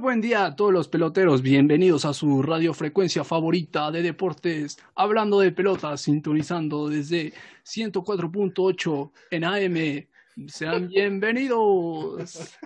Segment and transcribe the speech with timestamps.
[0.00, 5.50] Buen día a todos los peloteros, bienvenidos a su radiofrecuencia favorita de deportes, hablando de
[5.50, 7.32] pelotas, sintonizando desde
[7.64, 10.48] 104.8 en AM.
[10.48, 12.56] Sean bienvenidos.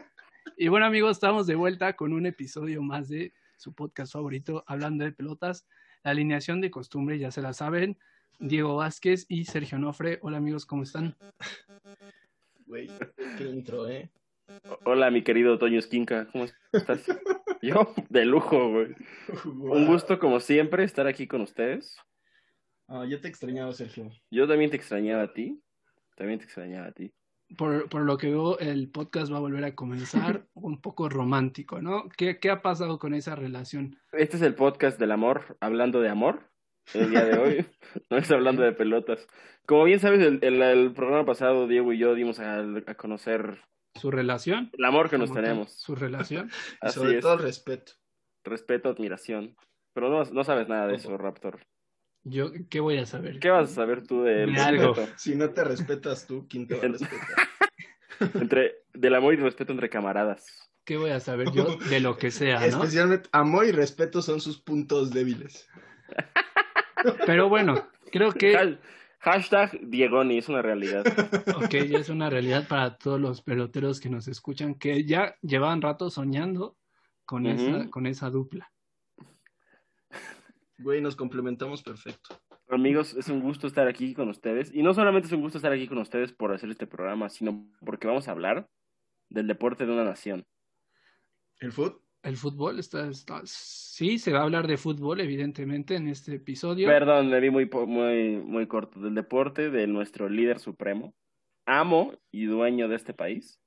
[0.59, 5.05] Y bueno amigos, estamos de vuelta con un episodio más de su podcast favorito, hablando
[5.05, 5.66] de pelotas.
[6.05, 7.98] La alineación de costumbre ya se la saben,
[8.41, 10.19] Diego Vázquez y Sergio Nofre.
[10.23, 11.16] Hola amigos, ¿cómo están?
[12.66, 12.91] Güey,
[13.38, 14.10] qué intro, ¿eh?
[14.84, 17.06] Hola, mi querido Toño Esquinca, ¿cómo estás?
[17.62, 18.95] Yo, de lujo, güey.
[19.45, 21.96] Un gusto, como siempre, estar aquí con ustedes.
[22.88, 24.10] Ah, yo te extrañaba, Sergio.
[24.30, 25.62] Yo también te extrañaba a ti.
[26.16, 27.15] También te extrañaba a ti.
[27.56, 31.80] Por, por lo que veo, el podcast va a volver a comenzar un poco romántico,
[31.80, 32.09] ¿no?
[32.16, 33.96] ¿Qué, ¿Qué ha pasado con esa relación?
[34.10, 36.51] Este es el podcast del amor, hablando de amor,
[36.95, 37.66] el día de hoy.
[38.10, 39.27] no es hablando de pelotas.
[39.66, 43.60] Como bien sabes, el, el, el programa pasado, Diego y yo dimos a, a conocer
[43.95, 44.71] su relación.
[44.76, 45.73] El amor que nos tenemos.
[45.73, 46.51] Su relación.
[46.82, 47.23] Y Así sobre es.
[47.23, 47.93] todo respeto.
[48.45, 49.57] Respeto, admiración.
[49.95, 51.60] Pero no, no sabes nada de eso, Raptor.
[52.24, 53.40] Yo, ¿qué voy a saber?
[53.40, 54.95] ¿Qué vas a saber tú De algo.
[55.16, 57.48] Si no te respetas tú, ¿quién te va a respetar?
[58.35, 60.70] Entre, del amor y respeto entre camaradas.
[60.85, 62.66] ¿Qué voy a saber yo de lo que sea, no?
[62.66, 65.69] Especialmente, amor y respeto son sus puntos débiles.
[67.26, 68.78] Pero bueno, creo que
[69.22, 71.04] Hashtag Diegoni, es una realidad.
[71.56, 75.81] ok, ya es una realidad para todos los peloteros que nos escuchan, que ya llevan
[75.81, 76.76] rato soñando
[77.25, 78.72] con, esa, con esa dupla.
[80.78, 82.37] Güey, nos complementamos perfecto.
[82.69, 84.75] Amigos, es un gusto estar aquí con ustedes.
[84.75, 87.64] Y no solamente es un gusto estar aquí con ustedes por hacer este programa, sino
[87.86, 88.69] porque vamos a hablar
[89.28, 90.44] del deporte de una nación.
[91.60, 92.01] ¿El foot?
[92.22, 96.87] El fútbol está, está- sí, se va a hablar de fútbol, evidentemente, en este episodio.
[96.87, 99.00] Perdón, me vi muy, po- muy, muy corto.
[99.00, 101.14] Del deporte de nuestro líder supremo,
[101.66, 103.59] amo y dueño de este país,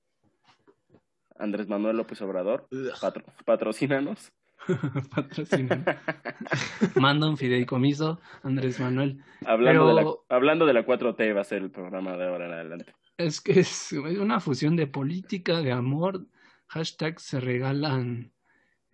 [1.37, 2.67] Andrés Manuel López Obrador.
[3.01, 4.31] Patro, patrocínanos.
[5.13, 5.83] Patrocina.
[6.95, 9.21] Manda un fideicomiso, Andrés Manuel.
[9.45, 12.53] Hablando, de la, hablando de la 4T va a ser el programa de ahora en
[12.53, 12.93] adelante.
[13.17, 16.25] Es que es una fusión de política, de amor.
[16.67, 18.31] Hashtag se regalan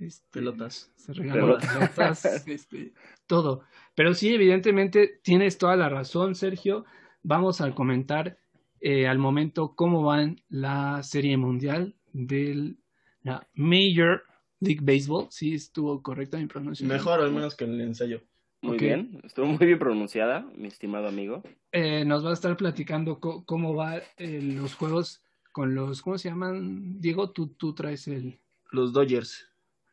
[0.02, 0.92] este, Pelotas.
[0.96, 1.76] Se regalan Pelotas.
[1.90, 2.94] pelotas, este,
[3.28, 3.64] todo.
[3.96, 6.86] Pero sí, evidentemente tienes toda la razón, Sergio.
[7.24, 8.38] Vamos a comentar
[8.80, 12.76] eh, al momento cómo va la serie mundial de
[13.24, 14.24] la Major
[14.60, 15.28] League Baseball.
[15.30, 16.96] Sí, estuvo correcta mi pronunciación.
[16.98, 18.22] Mejor al menos que en el ensayo.
[18.64, 18.82] Muy Ok.
[18.82, 21.42] bien, estuvo muy bien pronunciada, mi estimado amigo.
[21.72, 26.18] Eh, nos va a estar platicando co- cómo va eh, los juegos con los, ¿cómo
[26.20, 27.02] se llaman?
[27.02, 28.40] Diego, tú, tú traes el,
[28.72, 29.48] Los Dodgers.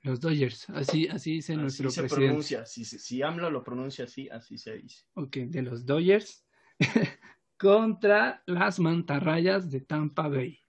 [0.08, 0.68] Los Dodgers.
[0.70, 2.26] Así, así dice Así nuestro se presidente.
[2.26, 2.66] pronuncia.
[2.66, 5.04] Si, si, si AMLO lo pronuncia así, así se dice.
[5.14, 6.44] Ok, de los Dodgers
[7.58, 10.60] contra las mantarrayas de Tampa Bay.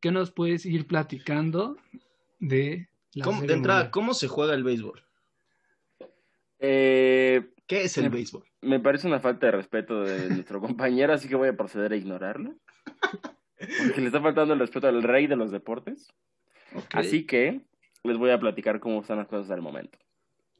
[0.00, 1.76] ¿Qué nos puedes ir platicando
[2.38, 3.90] de la ¿Cómo, de entrada?
[3.90, 5.02] ¿cómo se juega el béisbol?
[6.60, 8.44] Eh, ¿Qué es el Me- béisbol?
[8.62, 11.96] me parece una falta de respeto de nuestro compañero, así que voy a proceder a
[11.96, 12.56] ignorarlo.
[13.78, 16.08] Porque le está faltando el respeto al rey de los deportes.
[16.92, 17.62] Así que
[18.04, 19.98] les voy a platicar cómo están las cosas al momento.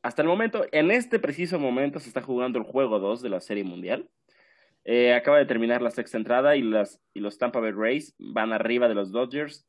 [0.02, 3.40] Hasta el momento, en este preciso momento, se está jugando el juego 2 de la
[3.40, 4.08] Serie Mundial.
[4.84, 8.52] Eh, acaba de terminar la sexta entrada y, las, y los Tampa Bay Rays van
[8.52, 9.68] arriba de los Dodgers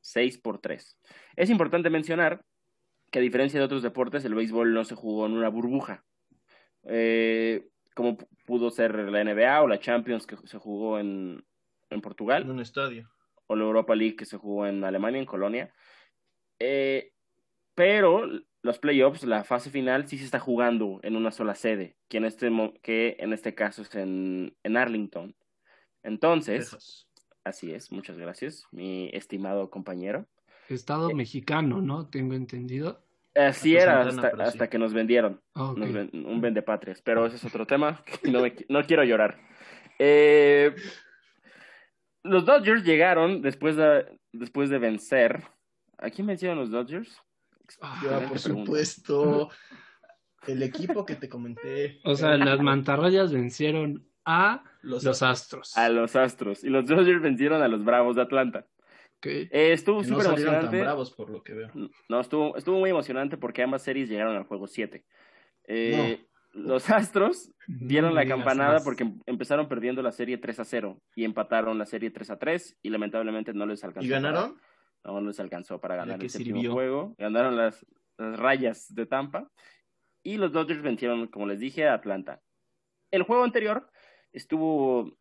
[0.00, 0.98] 6 por 3.
[1.36, 2.44] Es importante mencionar
[3.10, 6.04] que a diferencia de otros deportes, el béisbol no se jugó en una burbuja.
[6.84, 8.16] Eh, como
[8.46, 11.44] pudo ser la NBA o la Champions que se jugó en,
[11.90, 13.10] en Portugal En un estadio.
[13.46, 15.72] o la Europa League que se jugó en Alemania, en Colonia.
[16.60, 17.12] Eh,
[17.74, 18.26] pero
[18.62, 22.24] los playoffs, la fase final, sí se está jugando en una sola sede, que en
[22.24, 22.50] este,
[22.82, 25.34] que en este caso es en, en Arlington.
[26.02, 27.06] Entonces, Texas.
[27.44, 30.26] así es, muchas gracias, mi estimado compañero.
[30.68, 32.08] Estado mexicano, ¿no?
[32.08, 33.00] Tengo entendido.
[33.34, 34.36] Así era hasta, sí.
[34.40, 35.78] hasta que nos vendieron, Ah, ok.
[35.78, 39.38] nos ven- un vendepatrias, pero ese es otro tema, que no, me no quiero llorar.
[40.00, 40.74] Eh,
[42.24, 45.42] los Dodgers llegaron después de, después de vencer.
[45.98, 47.20] ¿A quién vencieron los Dodgers?
[47.82, 48.64] Ah, por pregunta.
[48.66, 49.50] supuesto.
[50.46, 52.00] El equipo que te comenté.
[52.04, 55.76] O sea, las mantarrayas vencieron a Los, los Astros.
[55.76, 56.62] A los Astros.
[56.64, 58.66] Y los Dodgers vencieron a los Bravos de Atlanta.
[59.18, 59.26] Ok.
[59.26, 60.80] Eh, estuvo que no súper salieron tan emocionante.
[60.84, 61.70] bravos por lo que veo.
[62.08, 65.04] No, estuvo, estuvo muy emocionante porque ambas series llegaron al juego 7.
[65.64, 68.84] Eh, Los Astros dieron No la campanada más.
[68.84, 72.38] porque em- empezaron perdiendo la serie 3 a 0 y empataron la serie 3 a
[72.38, 74.06] 3 y lamentablemente no les alcanzó.
[74.06, 74.56] ¿Y ganaron?
[75.04, 76.72] No, les alcanzó para ganar el séptimo sirvió?
[76.72, 77.14] juego.
[77.18, 77.84] Ganaron las,
[78.18, 79.50] las rayas de Tampa
[80.22, 82.42] y los Dodgers vencieron, como les dije, a Atlanta.
[83.10, 83.90] El juego anterior
[84.32, 85.16] estuvo,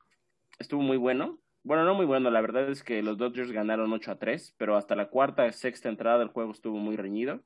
[0.60, 1.40] estuvo muy bueno.
[1.64, 4.78] Bueno, no muy bueno, la verdad es que los Dodgers ganaron 8 a 3, pero
[4.78, 7.44] hasta la cuarta, sexta entrada del juego estuvo muy reñido.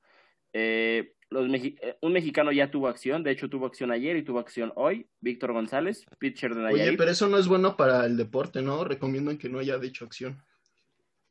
[0.54, 4.40] Eh, los eh, un mexicano ya tuvo acción, de hecho tuvo acción ayer y tuvo
[4.40, 6.88] acción hoy, Víctor González, pitcher de Nayarit.
[6.90, 8.84] Oye, pero eso no es bueno para el deporte, ¿no?
[8.84, 10.44] Recomiendan que no haya dicho acción.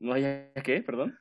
[0.00, 0.80] ¿No haya qué?
[0.80, 1.16] Perdón.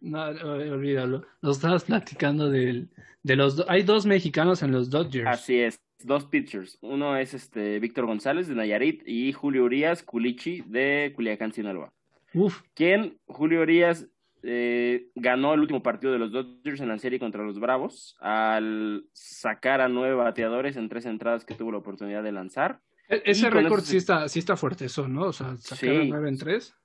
[0.00, 1.26] no, olvídalo.
[1.40, 2.90] Nos estabas platicando del,
[3.22, 3.64] de los...
[3.68, 5.28] Hay dos mexicanos en los Dodgers.
[5.28, 6.78] Así es, dos pitchers.
[6.82, 11.92] Uno es este Víctor González de Nayarit y Julio Urias Culichi de Culiacán, Sinaloa.
[12.34, 12.62] Uf.
[12.74, 13.18] ¿Quién?
[13.26, 14.06] Julio Urias
[14.42, 19.04] eh, ganó el último partido de los Dodgers en la serie contra los Bravos al
[19.12, 22.80] sacar a nueve bateadores en tres entradas que tuvo la oportunidad de lanzar.
[23.08, 25.26] E-, ese récord sí está, sí está fuerte, eso, ¿no?
[25.26, 26.76] O sea, sacar a nueve en tres.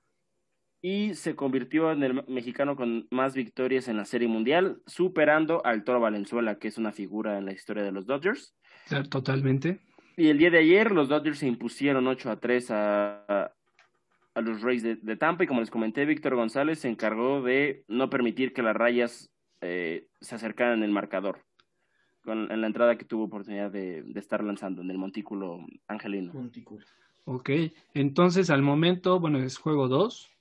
[0.82, 5.84] Y se convirtió en el mexicano con más victorias en la Serie Mundial, superando al
[5.84, 8.54] Toro Valenzuela, que es una figura en la historia de los Dodgers.
[9.08, 9.80] Totalmente.
[10.16, 13.52] Y el día de ayer los Dodgers se impusieron 8 a 3 a,
[14.34, 18.08] a los Rays de, Tampa y como les comenté, Víctor González se encargó de no
[18.08, 19.30] permitir que las rayas
[19.60, 21.44] eh, se acercaran en el marcador
[22.24, 26.32] con, en la entrada que tuvo oportunidad de, estar lanzando en el montículo angelino.
[26.32, 26.84] Montículo.
[27.24, 27.50] Ok,
[27.94, 30.31] entonces al momento, bueno, es juego 2.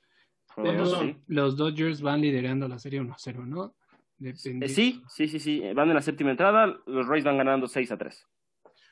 [1.28, 3.76] Los Dodgers van liderando la serie 1-0, ¿no?
[4.24, 5.62] Eh, sí, sí, sí, sí.
[5.74, 8.28] Van en la séptima entrada, los Rays van ganando 6 a 3.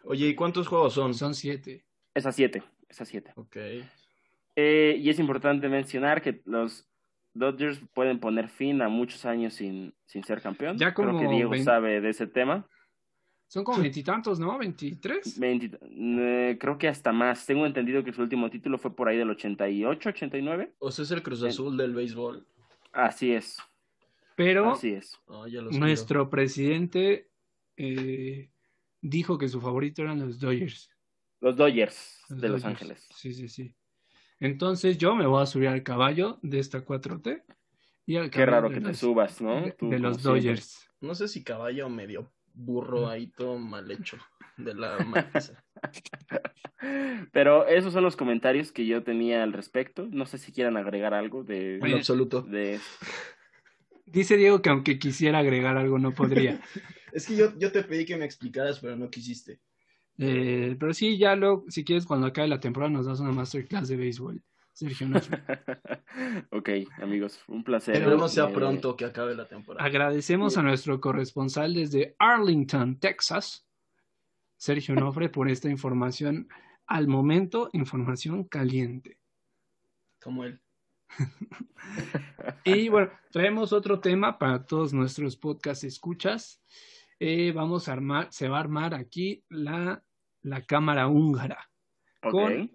[0.05, 1.13] Oye, ¿y cuántos juegos son?
[1.13, 1.85] Son 7.
[2.15, 3.33] Es a 7, es a 7.
[3.35, 3.57] Ok.
[4.55, 6.89] Eh, y es importante mencionar que los
[7.33, 10.77] Dodgers pueden poner fin a muchos años sin, sin ser campeón.
[10.77, 12.67] Ya como Creo que Diego sabe de ese tema.
[13.49, 14.59] Son como veintitantos, ¿no?
[14.59, 15.39] ¿Veintitrés?
[15.41, 17.47] Eh, creo que hasta más.
[17.47, 20.75] Tengo entendido que su último título fue por ahí del 88, 89.
[20.77, 22.45] O sea, es el Cruz Azul del béisbol.
[22.91, 23.57] Así es.
[24.35, 25.19] Pero Así es.
[25.27, 27.31] Ah, nuestro presidente
[27.75, 28.51] eh,
[29.01, 30.91] dijo que su favorito eran los Dodgers.
[31.41, 33.09] Los Dodgers de Los Ángeles.
[33.15, 33.73] Sí, sí, sí.
[34.39, 37.43] Entonces yo me voy a subir al caballo de esta 4T.
[38.05, 39.59] Y al Qué raro que te subas, ¿no?
[39.61, 40.87] De, los Dodgers.
[41.01, 44.17] No sé si caballo o medio burro ahí todo mal hecho
[44.57, 44.97] de la
[47.31, 50.07] Pero esos son los comentarios que yo tenía al respecto.
[50.11, 51.77] No sé si quieran agregar algo de...
[51.77, 52.41] En absoluto.
[52.41, 52.79] De...
[54.05, 56.61] Dice Diego que aunque quisiera agregar algo no podría.
[57.13, 59.59] es que yo, yo te pedí que me explicaras, pero no quisiste.
[60.17, 63.87] Eh, pero sí, ya lo, si quieres, cuando acabe la temporada nos das una masterclass
[63.87, 64.43] de béisbol.
[64.79, 65.07] Sergio
[66.51, 66.69] ok,
[67.01, 67.95] amigos, un placer.
[67.95, 69.85] Esperemos sea pronto que acabe la temporada.
[69.85, 73.67] Agradecemos a nuestro corresponsal desde Arlington, Texas,
[74.55, 76.47] Sergio Nofre, por esta información
[76.87, 79.19] al momento, información caliente.
[80.21, 80.61] Como él.
[82.63, 86.63] y bueno, traemos otro tema para todos nuestros podcast escuchas.
[87.19, 90.01] Eh, vamos a armar, se va a armar aquí la
[90.41, 91.69] la Cámara Húngara.
[92.21, 92.71] Con,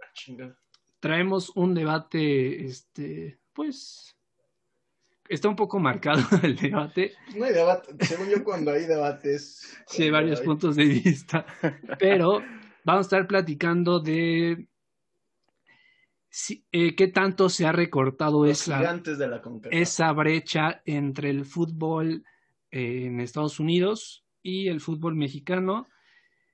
[1.05, 4.17] traemos un debate, este, pues,
[5.29, 7.13] está un poco marcado el debate.
[7.37, 9.77] No hay debate, según yo cuando hay debates.
[9.87, 11.45] Sí, hay varios puntos de vista,
[11.99, 12.43] pero
[12.85, 14.67] vamos a estar platicando de
[16.73, 18.99] eh, qué tanto se ha recortado esa,
[19.73, 22.25] esa brecha entre el fútbol
[22.71, 25.87] eh, en Estados Unidos y el fútbol mexicano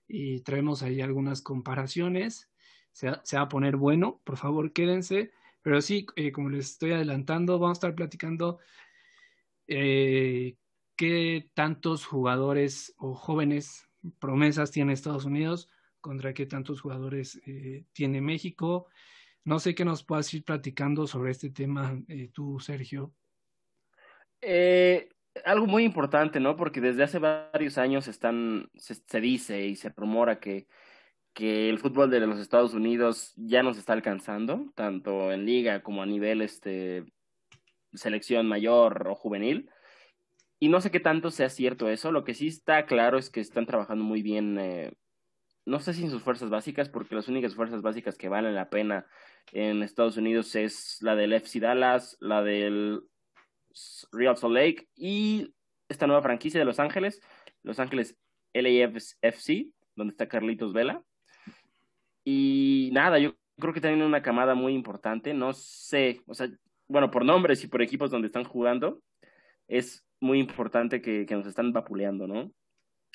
[0.08, 2.50] y traemos ahí algunas comparaciones.
[2.93, 5.33] Se, va a poner bueno, por favor quédense.
[5.63, 8.59] Pero sí, eh, como les estoy adelantando, vamos a estar platicando
[9.67, 10.56] eh,
[10.97, 13.87] qué tantos jugadores o jóvenes
[14.19, 15.69] promesas tiene Estados Unidos
[16.01, 18.89] contra qué tantos jugadores eh, tiene México.
[19.44, 22.01] No sé qué nos puedas ir platicando sobre este tema
[22.32, 23.15] tú, Sergio.
[25.44, 26.56] Algo muy importante, ¿no?
[26.56, 30.67] Porque desde hace varios años están, se, dice y se rumora que,
[31.32, 36.03] que el fútbol de los Estados Unidos ya nos está alcanzando, tanto en liga como
[36.03, 37.05] a nivel este,
[37.93, 39.70] selección mayor o juvenil.
[40.58, 42.13] Y no sé qué tanto sea cierto eso.
[42.13, 44.93] Lo que sí está claro es que están trabajando muy bien, eh,
[45.65, 48.69] no sé si en sus fuerzas básicas, porque las únicas fuerzas básicas que valen la
[48.69, 49.06] pena
[49.53, 53.03] en Estados Unidos es la del FC Dallas, la del
[54.13, 55.55] Real Salt Lake y
[55.89, 57.20] esta nueva franquicia de Los Ángeles,
[57.63, 58.17] Los Ángeles
[58.53, 61.03] LAFC, donde está Carlitos Vela.
[62.24, 66.50] Y nada, yo creo que tienen una camada muy importante, no sé, o sea,
[66.89, 69.03] bueno, por nombres y por equipos donde están jugando,
[69.69, 72.53] es muy importante que, nos están vapuleando, ¿no?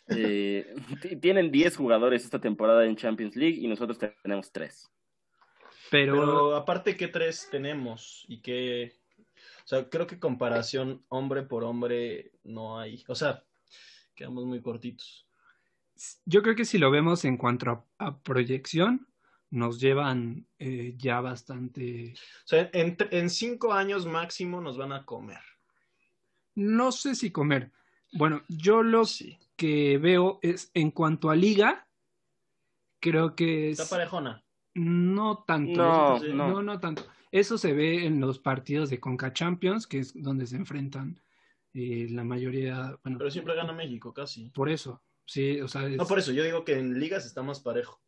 [0.07, 0.71] Eh,
[1.19, 4.87] tienen 10 jugadores esta temporada en Champions League y nosotros tenemos 3.
[5.89, 8.23] Pero, Pero aparte, ¿qué tres tenemos?
[8.27, 8.93] ¿Y qué,
[9.65, 13.03] o sea, creo que comparación hombre por hombre no hay.
[13.07, 13.43] O sea,
[14.13, 15.24] quedamos muy cortitos.
[16.25, 19.07] Yo creo que si lo vemos en cuanto a, proyección,
[19.49, 22.13] nos llevan eh, ya bastante.
[22.43, 25.41] O sea, en, cinco años máximo nos van a comer.
[26.55, 27.71] No sé si comer.
[28.13, 29.03] Bueno, yo lo
[29.55, 31.87] que veo es en cuanto a liga,
[32.99, 33.79] creo que es.
[33.79, 34.43] Está parejona.
[34.73, 36.19] No tanto.
[36.19, 37.05] No, no, no, tanto.
[37.31, 41.19] Eso se ve en los partidos de Conca Champions, que es donde se enfrentan
[41.73, 42.97] eh, la mayoría.
[43.03, 44.49] Bueno, Pero siempre gana México, casi.
[44.49, 45.87] Por eso, sí, o sea.
[45.89, 48.01] No, por eso, yo digo que en ligas está más parejo.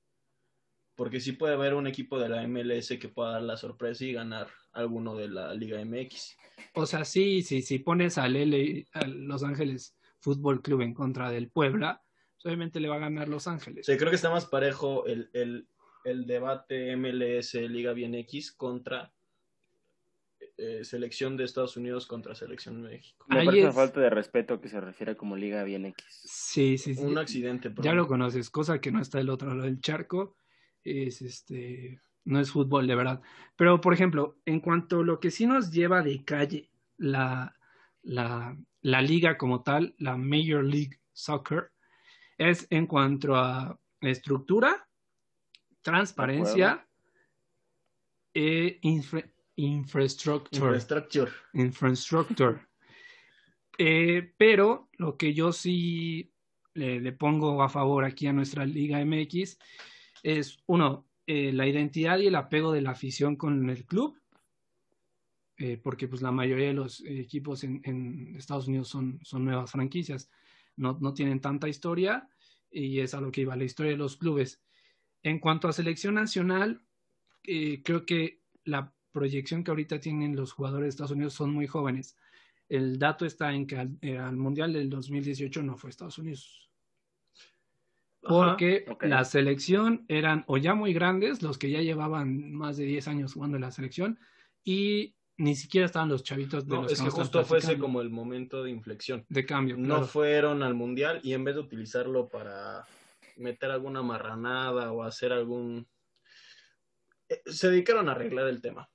[0.96, 4.14] Porque sí puede haber un equipo de la MLS que pueda dar la sorpresa y
[4.14, 6.36] ganar alguno de la Liga MX.
[6.74, 11.30] O sea, sí, sí, si pones al L, a Los Ángeles Fútbol Club en contra
[11.30, 13.86] del Puebla, pues, obviamente le va a ganar Los Ángeles.
[13.86, 15.68] Sí, creo que está más parejo el, el,
[16.04, 19.14] el debate MLS Liga Bien X contra
[20.58, 23.26] eh, selección de Estados Unidos contra selección de México.
[23.30, 26.06] Me parece una falta de respeto que se refiere como Liga Bien X.
[26.26, 27.04] Sí, sí, sí.
[27.04, 27.72] Un accidente.
[27.80, 30.36] Ya lo conoces, cosa que no está del otro lado del charco
[30.84, 33.22] es este, no es fútbol de verdad.
[33.56, 37.56] Pero, por ejemplo, en cuanto a lo que sí nos lleva de calle la,
[38.02, 41.72] la, la liga como tal, la Major League Soccer,
[42.38, 44.88] es en cuanto a estructura,
[45.82, 46.88] transparencia
[48.34, 48.80] e
[49.58, 51.32] infrastructure.
[51.54, 52.60] Infrastructure.
[53.78, 56.32] Eh, pero lo que yo sí
[56.74, 59.58] le, le, pongo a favor aquí a nuestra Liga MX
[60.24, 64.20] es, uno, eh, la identidad y el apego de la afición con el club,
[65.58, 70.30] eh, porque pues la mayoría de los equipos en, Estados Unidos son, son nuevas franquicias,
[70.76, 72.28] no, no, tienen tanta historia
[72.70, 74.64] y es a lo que iba la historia de los clubes.
[75.24, 76.84] En cuanto a selección nacional,
[77.44, 82.16] creo que la proyección que ahorita tienen los jugadores de Estados Unidos son muy jóvenes.
[82.70, 86.68] El dato está en que al, al Mundial del 2018 no fue Estados Unidos,
[88.22, 93.08] porque la selección eran o ya muy grandes, los que ya llevaban más de 10
[93.08, 94.20] años jugando en la selección,
[94.64, 98.64] y ni siquiera estaban los chavitos de no, es que, justo fuese como el momento
[98.64, 99.26] de inflexión.
[99.30, 99.78] De cambio.
[99.78, 102.86] No fueron al mundial y en vez de utilizarlo para
[103.38, 105.88] meter alguna marranada o hacer algún.
[107.30, 108.90] Eh, se dedicaron a arreglar el tema.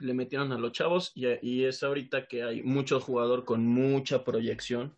[0.00, 4.24] Le metieron a los chavos y, y es ahorita que hay mucho jugador con mucha
[4.24, 4.96] proyección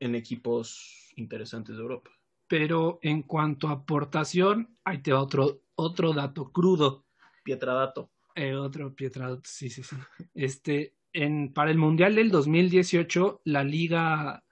[0.00, 2.10] en equipos interesantes de Europa.
[2.48, 7.06] Pero en cuanto a aportación, ahí te va otro, otro dato crudo.
[7.42, 8.10] Pietradato.
[8.34, 9.96] Eh, otro Pietradato, sí, sí, sí.
[10.34, 14.44] Este, en, para el Mundial del 2018, la Liga,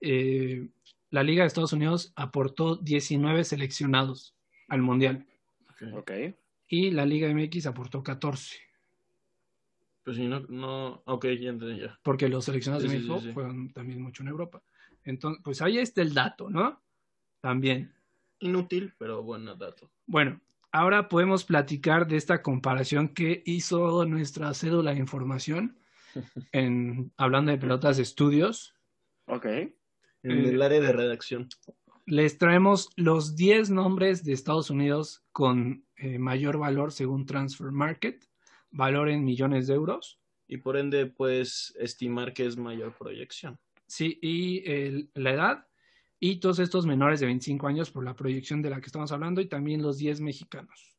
[0.00, 0.68] eh,
[1.10, 4.34] la Liga de Estados Unidos aportó 19 seleccionados
[4.68, 5.26] al Mundial.
[5.94, 6.36] Okay.
[6.68, 8.58] Y la Liga MX aportó 14.
[10.04, 11.98] Pues si no, no, ok, ya entendí ya.
[12.02, 14.62] Porque los seleccionados de México fueron también mucho en Europa.
[15.04, 16.82] Entonces, pues ahí está el dato, ¿no?
[17.40, 17.92] También.
[18.40, 19.90] Inútil, pero buen dato.
[20.06, 20.40] Bueno,
[20.72, 25.78] ahora podemos platicar de esta comparación que hizo nuestra cédula de información
[26.52, 28.74] en hablando de pelotas de estudios.
[29.26, 29.46] Ok.
[30.24, 31.48] En el área de redacción.
[32.06, 38.24] Les traemos los 10 nombres de Estados Unidos con eh, mayor valor según Transfer Market,
[38.72, 40.20] valor en millones de euros.
[40.48, 43.58] Y por ende, pues, estimar que es mayor proyección.
[43.86, 44.62] Sí, y
[45.14, 45.66] la edad
[46.24, 49.40] y todos estos menores de 25 años por la proyección de la que estamos hablando
[49.40, 50.96] y también los 10 mexicanos.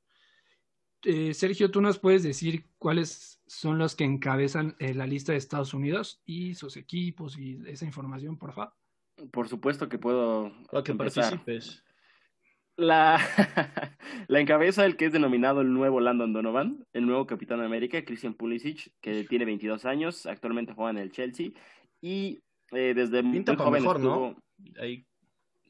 [1.04, 5.38] Eh, Sergio, ¿tú nos puedes decir cuáles son los que encabezan eh, la lista de
[5.38, 8.74] Estados Unidos y sus equipos y esa información, por favor?
[9.32, 10.52] Por supuesto que puedo.
[10.72, 11.83] Para que participes.
[12.76, 13.20] La,
[14.28, 18.04] la encabeza el que es denominado el nuevo Landon Donovan, el nuevo capitán de América,
[18.04, 21.52] Christian Pulisic, que tiene 22 años, actualmente juega en el Chelsea
[22.02, 24.36] y eh, desde muy joven mejor, ¿no?
[24.80, 25.06] Ahí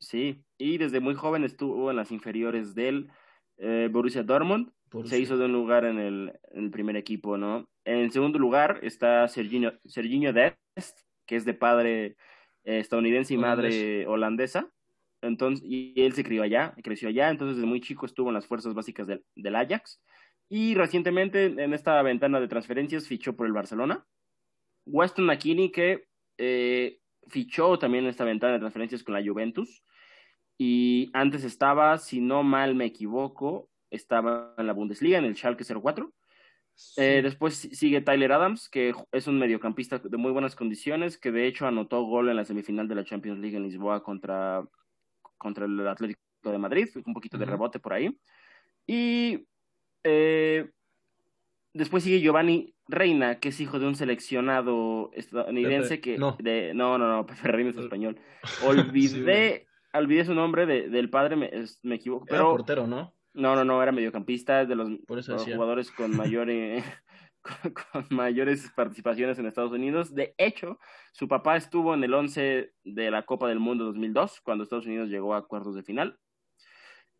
[0.03, 3.10] Sí, y desde muy joven estuvo en las inferiores del
[3.57, 4.69] eh, Borussia Dortmund.
[5.05, 7.69] Se hizo de un lugar en el, primer equipo, ¿no?
[7.86, 12.17] En segundo lugar está Serginho, Serginho Dest, que es de padre
[12.65, 14.69] eh, estadounidense y madre holandesa.
[15.24, 18.46] Entonces, y él se crió allá, creció allá, entonces desde muy chico estuvo en las
[18.46, 20.01] fuerzas básicas del, del Ajax.
[20.50, 24.06] Y recientemente en esta ventana de transferencias fichó por el Barcelona.
[24.86, 26.06] Weston McKinney, que
[26.38, 29.84] eh, fichó también en esta ventana de transferencias con la Juventus.
[30.58, 35.63] Y antes estaba, si no mal me equivoco, estaba en la Bundesliga, en el Schalke
[35.63, 36.13] 04.
[36.98, 41.48] Eh, después sigue Tyler Adams, que es un mediocampista de muy buenas condiciones, que de
[41.48, 44.63] hecho anotó gol en la semifinal de la Champions League en Lisboa contra,
[45.38, 48.18] contra el Atlético de Madrid, un poquito de rebote por ahí.
[48.86, 49.48] Y
[50.04, 50.70] eh,
[51.74, 56.18] después sigue Giovanni Reina, que es hijo de un seleccionado estadounidense que...
[56.18, 56.36] No.
[56.40, 58.20] De, no, no, no, Pepe Reina es español.
[58.66, 61.52] Olvidé olvidé su nombre de, del padre, me,
[61.84, 62.25] me equivoco.
[62.25, 63.13] Pero, Era portero, ¿no?
[63.34, 66.84] No, no, no, era mediocampista, es de los, Por eso los jugadores con mayor eh,
[67.43, 70.15] con, con mayores participaciones en Estados Unidos.
[70.15, 70.79] De hecho,
[71.12, 75.09] su papá estuvo en el 11 de la Copa del Mundo 2002, cuando Estados Unidos
[75.09, 76.17] llegó a cuartos de final.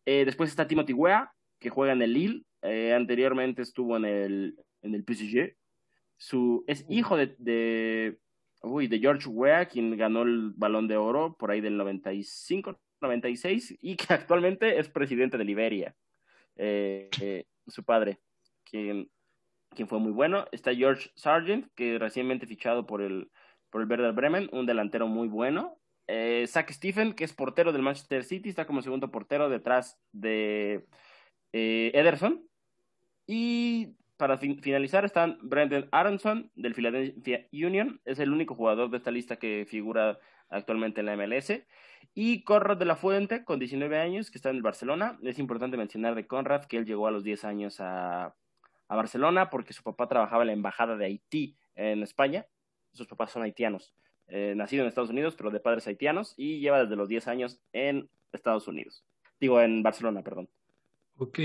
[0.06, 2.44] Eh, después está Timothy Weah, que juega en el Lille.
[2.62, 5.56] Eh, anteriormente estuvo en el, en el PSG.
[6.16, 8.18] Su, es hijo de, de,
[8.62, 13.78] uy, de George Weah, quien ganó el Balón de Oro por ahí del 95, 96,
[13.80, 15.94] y que actualmente es presidente de Liberia.
[16.56, 18.20] Eh, eh, su padre,
[18.64, 19.10] quien,
[19.74, 20.46] quien fue muy bueno.
[20.52, 23.30] Está George Sargent, que recientemente fichado por el,
[23.70, 25.78] por el Werder Bremen, un delantero muy bueno.
[26.06, 30.86] Eh, Zach Stephen, que es portero del Manchester City, está como segundo portero detrás de
[31.52, 32.46] eh, Ederson.
[33.26, 38.98] Y para fin- finalizar están Brendan Aronson del Philadelphia Union, es el único jugador de
[38.98, 40.18] esta lista que figura
[40.50, 41.64] actualmente en la MLS.
[42.14, 45.18] Y Conrad de la Fuente, con 19 años, que está en el Barcelona.
[45.22, 48.36] Es importante mencionar de Conrad que él llegó a los 10 años a,
[48.94, 52.46] a Barcelona porque su papá trabajaba en la embajada de Haití en España.
[52.92, 53.94] Sus papás son haitianos,
[54.28, 57.60] eh, nacido en Estados Unidos, pero de padres haitianos, y lleva desde los 10 años
[57.72, 59.04] en Estados Unidos.
[59.40, 60.48] Digo, en Barcelona, perdón.
[61.16, 61.38] Ok.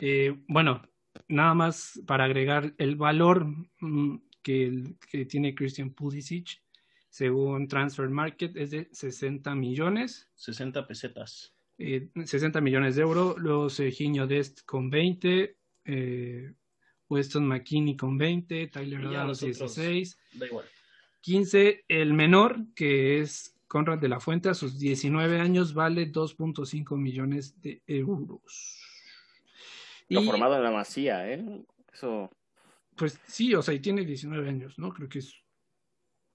[0.00, 0.82] Eh, bueno,
[1.28, 3.46] nada más para agregar el valor
[3.80, 4.94] mm, que,
[5.28, 6.62] tiene Christian Pulisic,
[7.08, 10.28] según Transfer Market, es de 60 millones.
[10.34, 11.54] 60 pesetas.
[11.78, 16.52] eh, 60 millones de euros, luego Serginho Dest con 20, eh,
[17.14, 19.76] Weston McKinney con 20, Tyler Adams los otros.
[19.76, 20.66] 16, Da igual.
[21.22, 26.96] 15, el menor que es Conrad de la Fuente a sus 19 años vale 2.5
[26.98, 28.80] millones de euros.
[30.08, 31.64] Lo Y, formado en la Masía, ¿eh?
[31.92, 32.30] Eso
[32.96, 34.92] pues sí, o sea, y tiene 19 años, ¿no?
[34.92, 35.34] Creo que es...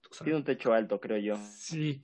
[0.09, 1.37] o sea, tiene un techo alto, creo yo.
[1.57, 2.03] sí.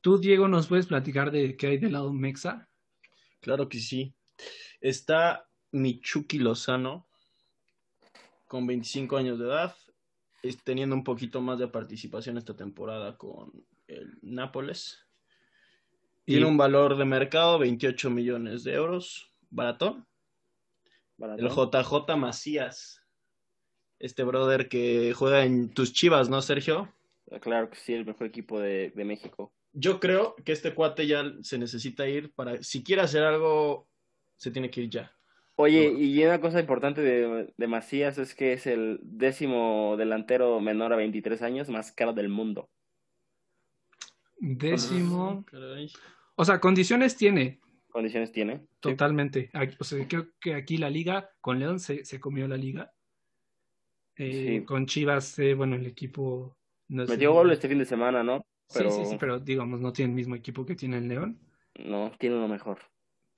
[0.00, 2.68] Tú, Diego, ¿nos puedes platicar de qué hay del lado Mexa?
[3.40, 4.14] Claro que sí.
[4.80, 7.07] Está Michuki Lozano,
[8.48, 9.76] con 25 años de edad,
[10.42, 13.52] es teniendo un poquito más de participación esta temporada con
[13.86, 15.04] el Nápoles.
[16.24, 20.04] Tiene un valor de mercado 28 millones de euros, barato.
[21.16, 21.40] Barato.
[21.40, 23.02] El JJ Macías,
[23.98, 26.92] este brother que juega en tus chivas, ¿no, Sergio?
[27.40, 29.52] Claro que sí, el mejor equipo de, de México.
[29.72, 33.88] Yo creo que este cuate ya se necesita ir para, si quiere hacer algo,
[34.36, 35.17] se tiene que ir ya.
[35.60, 40.92] Oye, y una cosa importante de, de Macías es que es el décimo delantero menor
[40.92, 42.70] a 23 años más caro del mundo.
[44.38, 45.44] Décimo.
[46.36, 47.58] O sea, condiciones tiene,
[47.90, 48.66] ¿Condiciones tiene?
[48.80, 49.50] Totalmente.
[49.54, 52.92] Aquí- o sea, creo que aquí la liga, con León se, se comió la liga.
[54.16, 54.64] Eh, Sí.
[54.64, 56.56] Con Chivas, eh, bueno, el equipo
[56.88, 58.44] no es Metió el- gol este fin de semana, ¿no?
[58.68, 61.40] Sí, Pero sí, sí, pero digamos, no tiene el mismo equipo que tiene el León.
[61.84, 62.78] no, tiene uno mejor.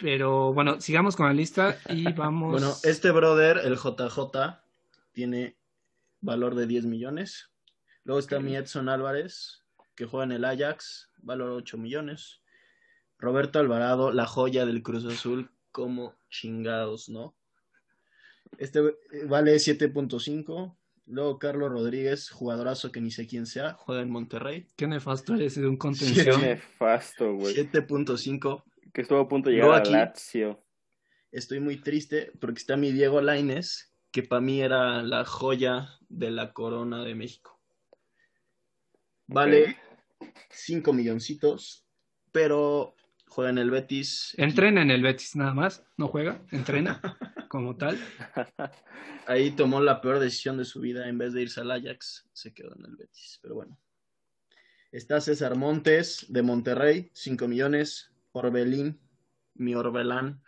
[0.00, 2.52] Pero bueno, sigamos con la lista y vamos.
[2.52, 4.60] Bueno, este brother, el JJ,
[5.12, 5.56] tiene
[6.20, 7.50] valor de 10 millones.
[8.04, 8.42] Luego está Ok.
[8.42, 12.40] mi Edson Álvarez, que juega en el Ajax, valor 8 millones.
[13.18, 17.34] Roberto Alvarado, la joya del Cruz Azul, como chingados, ¿no?
[18.58, 20.76] Este eh, vale 7.5.
[21.06, 24.68] Luego Carlos Rodríguez, jugadorazo que ni sé quién sea, juega en Monterrey.
[24.76, 26.40] Qué nefasto eres de un Qué contención.
[26.40, 27.54] nefasto, güey.
[27.54, 28.62] 7.5.
[28.92, 30.64] Que estuvo a punto de llegar a aquí- Lazio.
[31.32, 36.30] Estoy muy triste porque está mi Diego Laines, que para mí era la joya de
[36.30, 37.60] la corona de México.
[39.26, 39.76] Vale
[40.50, 41.86] 5 milloncitos,
[42.32, 42.96] pero
[43.28, 44.34] juega en el Betis.
[44.36, 47.00] Entrena en el Betis nada más, no juega, entrena
[47.48, 47.96] como tal.
[49.26, 51.08] Ahí tomó la peor decisión de su vida.
[51.08, 53.38] En vez de irse al Ajax, se quedó en el Betis.
[53.40, 53.78] Pero bueno.
[54.90, 58.09] Está César Montes de Monterrey, 5 millones.
[58.32, 59.00] Orbelín,
[59.54, 60.42] mi Orbelán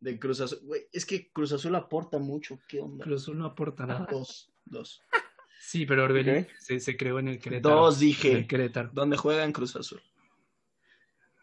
[0.00, 0.60] de Cruz Azul.
[0.62, 2.58] Güey, es que Cruz Azul aporta mucho.
[2.68, 3.04] ¿Qué onda?
[3.04, 4.06] Cruz Azul no aporta nada.
[4.10, 5.02] Dos, dos.
[5.60, 7.74] Sí, pero Orbelín se, se creó en el Querétaro.
[7.76, 8.32] Dos, En dije.
[8.32, 8.90] el Querétaro.
[8.92, 10.00] donde juega en Cruz Azul.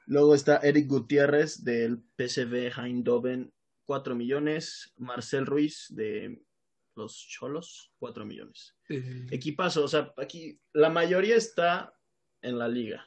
[0.05, 3.53] Luego está Eric Gutiérrez del PSV Eindhoven,
[3.85, 4.93] 4 millones.
[4.97, 6.41] Marcel Ruiz de
[6.95, 8.75] los Cholos, 4 millones.
[9.31, 11.97] Equipazo, o sea, aquí la mayoría está
[12.41, 13.05] en la liga.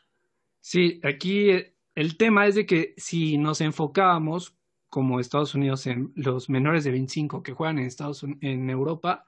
[0.60, 1.50] Sí, aquí
[1.96, 4.54] el tema es de que si nos enfocábamos
[4.88, 9.24] como Estados Unidos en los menores de 25 que juegan en Estados en Europa,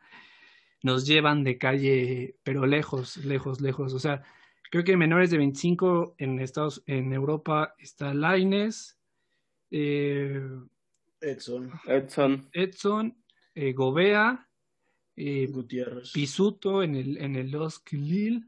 [0.83, 3.95] nos llevan de calle, pero lejos, lejos, lejos.
[3.95, 4.23] O sea,
[4.71, 9.01] creo que menores de 25 en Estados, en Europa está Laines,
[9.71, 10.41] eh,
[11.21, 12.49] Edson, Edson.
[12.53, 14.49] Edson, eh, Gobea,
[15.17, 16.13] eh, Gutiérrez.
[16.13, 18.45] Pisuto en el en el Losk Lille,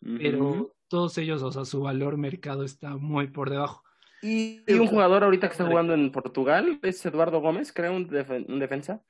[0.00, 0.75] pero.
[0.88, 3.82] Todos ellos, o sea, su valor mercado está muy por debajo.
[4.22, 8.08] Y, y un jugador ahorita que está jugando en Portugal es Eduardo Gómez, creo, un,
[8.08, 9.02] defen- un defensa,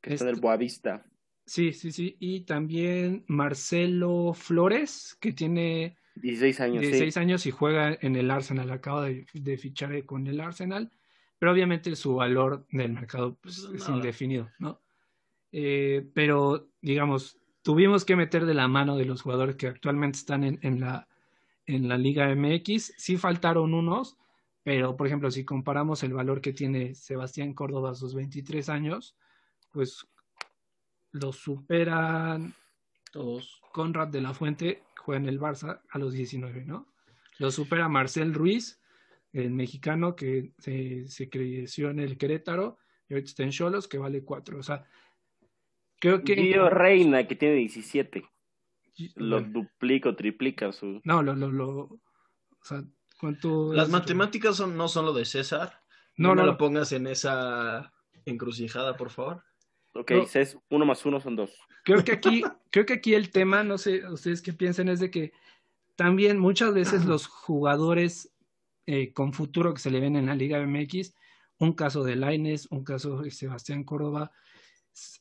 [0.00, 1.04] que está Este- del Boavista.
[1.46, 2.16] Sí, sí, sí.
[2.20, 7.20] Y también Marcelo Flores, que tiene 16 años, 16 sí.
[7.20, 8.70] años y juega en el Arsenal.
[8.70, 10.90] Acaba de, de fichar con el Arsenal.
[11.38, 13.96] Pero obviamente su valor del mercado pues, es nada.
[13.96, 14.80] indefinido, ¿no?
[15.52, 20.44] Eh, pero, digamos, tuvimos que meter de la mano de los jugadores que actualmente están
[20.44, 21.08] en, en la,
[21.74, 22.94] en la Liga MX.
[22.96, 24.18] Sí faltaron unos,
[24.62, 29.16] pero, por ejemplo, si comparamos el valor que tiene Sebastián Córdoba a sus 23 años,
[29.72, 30.06] pues
[31.12, 32.54] los superan
[33.12, 33.60] Todos.
[33.72, 36.86] Conrad de la Fuente juega en el Barça a los 19, ¿no?
[37.38, 38.80] Lo supera Marcel Ruiz,
[39.32, 42.78] el mexicano que se, se creció en el Querétaro
[43.08, 44.58] y ahorita está en Cholos, que vale 4.
[44.58, 44.84] O sea,
[46.00, 46.34] creo que.
[46.36, 48.24] Gio Reina, que tiene 17.
[49.16, 51.00] Lo duplica o triplica su...
[51.04, 51.68] no, lo, lo, lo.
[51.70, 52.00] O
[52.62, 52.82] sea,
[53.18, 53.72] ¿cuánto?
[53.72, 53.92] Las es?
[53.92, 55.80] matemáticas son, no son lo de César.
[56.16, 56.52] No, No, no, me no.
[56.52, 57.92] lo pongas en esa
[58.24, 59.42] encrucijada, por favor.
[59.94, 60.22] Ok, No.
[60.34, 61.50] es uno más uno son dos.
[61.84, 65.10] Creo que aquí, creo que aquí el tema, no sé, ustedes qué piensan, es de
[65.10, 65.32] que
[65.96, 68.32] también muchas veces los jugadores
[68.86, 71.14] eh, con futuro que se le ven en la Liga MX,
[71.58, 74.32] un caso de Laines, un caso de Sebastián Córdoba,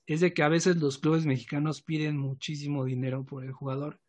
[0.07, 3.99] es de que a veces los clubes mexicanos piden muchísimo dinero por el jugador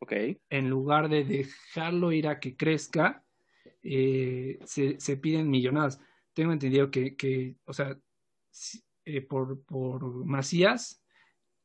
[0.00, 0.12] Ok.
[0.50, 3.24] en lugar de dejarlo ir a que crezca,
[3.82, 6.00] eh, se, se piden millonadas.
[6.32, 7.98] Tengo entendido que, que o sea,
[9.04, 11.02] eh, por, por Macías,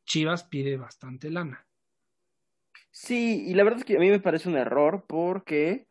[0.06, 1.68] Chivas pide bastante lana.
[2.92, 5.88] Sí, y la verdad es que a mí me parece un error porque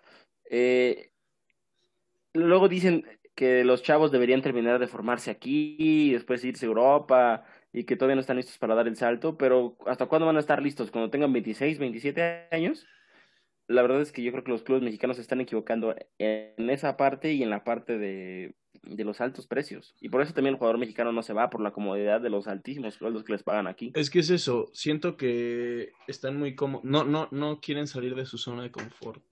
[0.50, 1.12] eh,
[2.34, 7.44] luego dicen que los chavos deberían terminar de formarse aquí y después irse a Europa
[7.72, 10.40] y que todavía no están listos para dar el salto, pero ¿hasta cuándo van a
[10.40, 10.90] estar listos?
[10.90, 12.86] ¿Cuando tengan 26, 27 años?
[13.68, 16.96] La verdad es que yo creo que los clubes mexicanos se están equivocando en esa
[16.96, 19.94] parte y en la parte de, de los altos precios.
[20.00, 22.48] Y por eso también el jugador mexicano no se va por la comodidad de los
[22.48, 23.92] altísimos sueldos que les pagan aquí.
[23.94, 24.68] Es que es eso.
[24.72, 26.84] Siento que están muy cómodos.
[26.84, 29.22] No, no, no quieren salir de su zona de confort.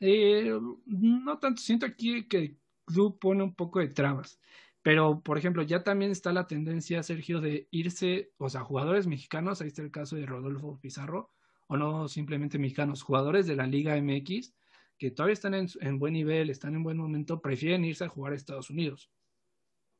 [0.00, 0.52] Eh,
[0.86, 2.56] no tanto, siento aquí que
[2.88, 4.40] club pone un poco de trabas.
[4.82, 9.60] Pero, por ejemplo, ya también está la tendencia, Sergio, de irse, o sea, jugadores mexicanos,
[9.60, 11.30] ahí está el caso de Rodolfo Pizarro,
[11.66, 14.54] o no simplemente mexicanos, jugadores de la Liga MX,
[14.96, 18.32] que todavía están en, en buen nivel, están en buen momento, prefieren irse a jugar
[18.32, 19.10] a Estados Unidos.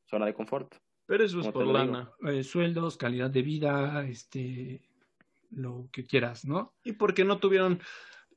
[0.05, 0.75] Zona de confort.
[1.05, 2.11] Pero eso es por lana.
[2.27, 4.81] Eh, sueldos, calidad de vida, este,
[5.51, 6.73] lo que quieras, ¿no?
[6.83, 7.79] Y porque no tuvieron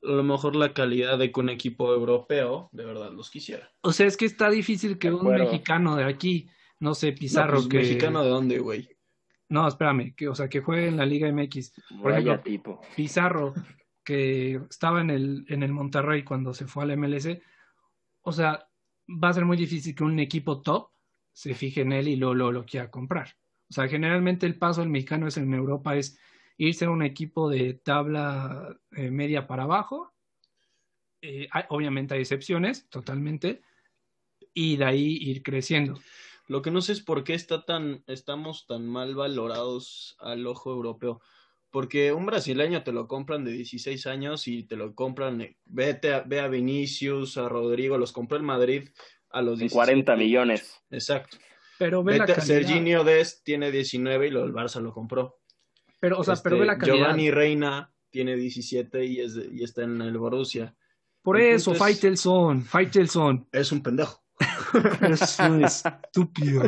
[0.03, 3.71] a lo mejor la calidad de que un equipo europeo de verdad los quisiera.
[3.81, 7.53] O sea, es que está difícil que un mexicano de aquí, no sé, No, Pizarro,
[7.55, 7.77] pues, que...
[7.77, 8.89] ¿Mexicano de dónde, güey?
[9.49, 11.73] No, espérame, que, o sea, que juegue en la Liga MX.
[12.01, 12.81] Por Vaya ejemplo, tipo.
[12.95, 13.53] Pizarro,
[14.03, 17.27] que estaba en el, en el Monterrey cuando se fue al MLS.
[18.21, 18.67] O sea,
[19.07, 20.89] va a ser muy difícil que un equipo top
[21.31, 23.35] se fije en él y luego, luego lo quiera comprar.
[23.69, 26.17] O sea, generalmente el paso del mexicano es en Europa es
[26.57, 30.13] irse a un equipo de tabla eh, media para abajo.
[31.21, 33.61] Eh, hay- obviamente hay excepciones, totalmente.
[34.53, 35.99] Y de ahí ir creciendo.
[36.47, 40.71] Lo que no sé es por qué está tan, estamos tan mal valorados al ojo
[40.71, 41.21] europeo.
[41.71, 46.13] Porque un brasileño te lo compran de 16 años y te lo compran, eh, vete
[46.13, 48.89] a, ve a Vinicius, a Rodrigo, los compró el Madrid
[49.29, 49.73] a los En 17.
[49.73, 50.83] 40 millones.
[50.91, 51.37] Exacto.
[51.79, 52.55] Pero ve la Vete a calidad.
[52.67, 55.39] Serginho Dest tiene 19 y lo, el Barça lo compró.
[56.03, 56.97] Pero, o sea, pero Este, ve la calidad.
[56.97, 60.75] Giovanni Reina tiene 17 y, es de- y está en el Borussia.
[61.21, 63.47] Por el eso, es- Faitelson, Faitelson.
[63.53, 64.21] Es un pendejo.
[65.23, 66.63] Es un estúpido.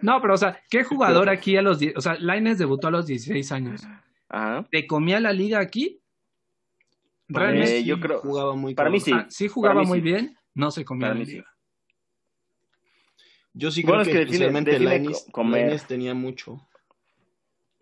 [0.00, 1.96] No, pero o sea, ¿qué jugador aquí a los 10?
[1.96, 3.82] O sea, Lainez debutó a los 16 años.
[4.28, 4.66] Ajá.
[4.72, 6.00] ¿Te comía la liga aquí?
[7.28, 9.12] Realmente Eh, sí yo creo- jugaba muy para mí sí.
[9.14, 10.02] ah, sí jugaba muy sí.
[10.02, 11.32] bien, no se comía Para la mí sí.
[11.34, 11.46] liga.
[13.54, 15.60] Yo sí Bueno, creo es que, que define- especialmente define Lainez, co- comer.
[15.62, 16.66] Lainez tenía mucho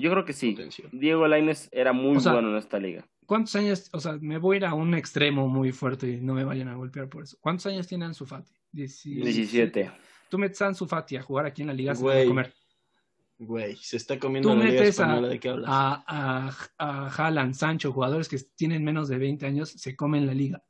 [0.00, 0.56] Yo creo que sí.
[0.92, 3.06] Diego Lainez era muy O sea, bueno en esta liga.
[3.26, 3.88] ¿Cuántos años?
[3.92, 6.68] O sea, me voy a ir a un extremo muy fuerte y no me vayan
[6.68, 7.36] a golpear por eso.
[7.40, 8.52] ¿Cuántos años tiene Ansu Fati?
[8.72, 9.90] Dieci- 17.
[10.28, 12.16] Tú metes a Ansu Fati a jugar aquí en la liga, se lo va a
[12.16, 12.54] Güey, comer.
[13.38, 15.68] Güey, se está comiendo Tú la Liga metes a, ¿de qué hablas?
[15.72, 20.34] a, a, a Haaland, Sancho, jugadores que tienen menos de 20 años, se comen la
[20.34, 20.62] liga.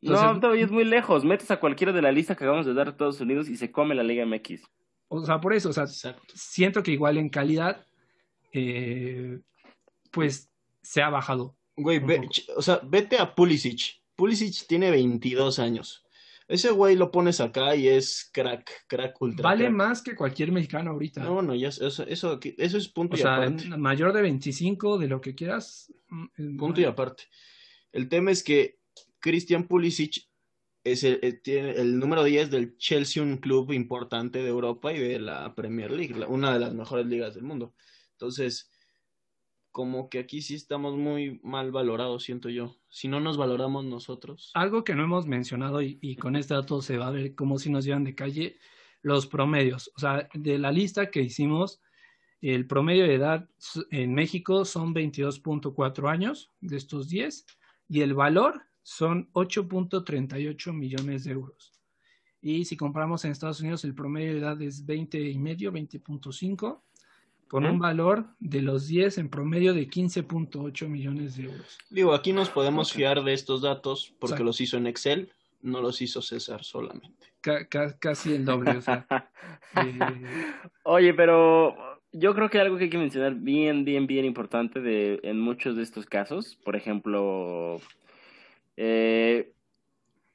[0.00, 1.24] Entonces, no, todavía es muy lejos.
[1.24, 3.70] Metes a cualquiera de la lista que acabamos de dar a Estados Unidos y se
[3.72, 4.62] come la Liga MX.
[5.08, 6.22] O sea, por eso, o sea, Exacto.
[6.34, 7.86] siento que igual en calidad,
[8.54, 9.40] eh,
[10.10, 10.50] pues
[10.82, 11.56] se ha bajado.
[11.76, 14.00] Güey, ve- o sea, vete a Pulisic.
[14.16, 16.00] Pulisic tiene 22 años.
[16.46, 19.42] Ese güey lo pones acá y es crack, crack ultra.
[19.42, 19.72] Vale crack.
[19.74, 21.24] más que cualquier mexicano ahorita.
[21.24, 23.66] No, bueno, ya eso, eso, eso, es punto o y sea, aparte.
[23.76, 25.92] mayor de 25, de lo que quieras.
[26.08, 27.24] mm, Punto y aparte.
[27.92, 28.78] El tema es que
[29.20, 30.28] Christian Pulisic
[30.84, 34.98] es el, eh, tiene el número 10 del Chelsea, un club importante de Europa y
[34.98, 37.74] de la Premier League, una de las mejores ligas del mundo.
[38.14, 38.70] Entonces,
[39.74, 42.76] como que aquí sí estamos muy mal valorados, siento yo.
[42.88, 44.52] Si no nos valoramos nosotros.
[44.54, 47.70] Algo que no hemos mencionado y, con este dato se va a ver cómo si
[47.70, 48.56] nos llevan de calle,
[49.02, 49.90] los promedios.
[49.96, 51.82] O sea, de la lista que hicimos,
[52.40, 53.48] el promedio de edad
[53.90, 57.44] en México son 22.4 años de estos 10
[57.88, 61.72] y el valor son 8.38 millones de euros.
[62.40, 66.82] Y si compramos en Estados Unidos, el promedio de edad es 20 y medio, 20.5,
[67.54, 71.78] con un valor de los 10 en promedio de 15.8 millones de euros.
[71.88, 74.44] Digo, aquí nos podemos fiar de estos datos porque Exacto.
[74.44, 75.30] los hizo en Excel,
[75.62, 77.28] no los hizo César solamente.
[77.40, 79.06] Ca- ca- casi el doble, o sea.
[79.76, 79.98] eh,
[80.82, 81.76] Oye, pero
[82.10, 85.76] yo creo que algo que hay que mencionar bien, bien, bien importante de, en muchos
[85.76, 87.80] de estos casos, por ejemplo,
[88.76, 89.52] eh,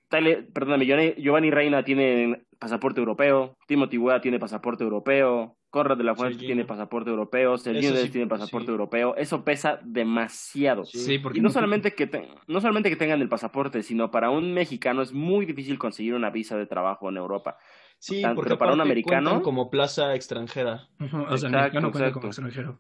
[0.08, 6.04] Tyler- perdóname, Giovanni, Giovanni Reina tiene pasaporte europeo, Timothy Weah tiene pasaporte europeo, Conrad de
[6.04, 8.72] la Fuente tiene pasaporte europeo, Sergio Eso sí, tiene pasaporte sí.
[8.72, 10.84] europeo, eso pesa demasiado.
[10.86, 11.20] Sí.
[11.20, 14.54] porque Y no solamente, que te- no solamente que tengan el pasaporte, sino para un
[14.54, 17.58] mexicano es muy difícil conseguir una visa de trabajo en Europa.
[18.00, 20.88] Sí, Tan- porque pero para un americano- como plaza extranjera.
[21.30, 21.92] O sea, exacto.
[22.14, 22.80] como extranjero.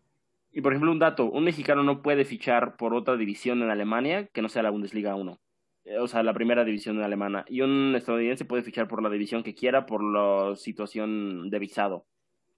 [0.51, 4.27] Y por ejemplo, un dato, un mexicano no puede fichar por otra división en Alemania
[4.33, 5.39] que no sea la Bundesliga 1.
[5.85, 7.45] Eh, O sea, la primera división alemana.
[7.47, 12.07] Y un estadounidense puede fichar por la división que quiera por la situación de visado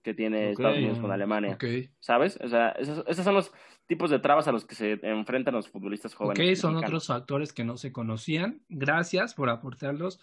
[0.03, 0.51] que tiene.
[0.51, 1.57] Estados Unidos con Alemania.
[1.99, 2.37] ¿Sabes?
[2.43, 3.51] O sea, esos, esos son los
[3.87, 6.39] tipos de trabas a los que se enfrentan los futbolistas jóvenes.
[6.39, 6.83] ok, son mexicanos.
[6.89, 8.61] otros factores que no se conocían.
[8.69, 10.19] Gracias por aportarlos.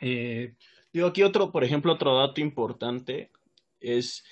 [0.00, 0.54] Eh,
[0.92, 3.30] Digo, aquí otro, por ejemplo, otro dato importante
[3.80, 4.24] es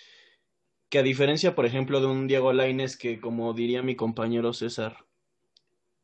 [0.90, 5.06] que a diferencia, por ejemplo, de un Diego Lainez que, como diría mi compañero César,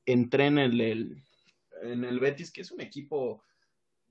[0.07, 1.23] entrena en el,
[1.83, 3.45] en el Betis, que es un equipo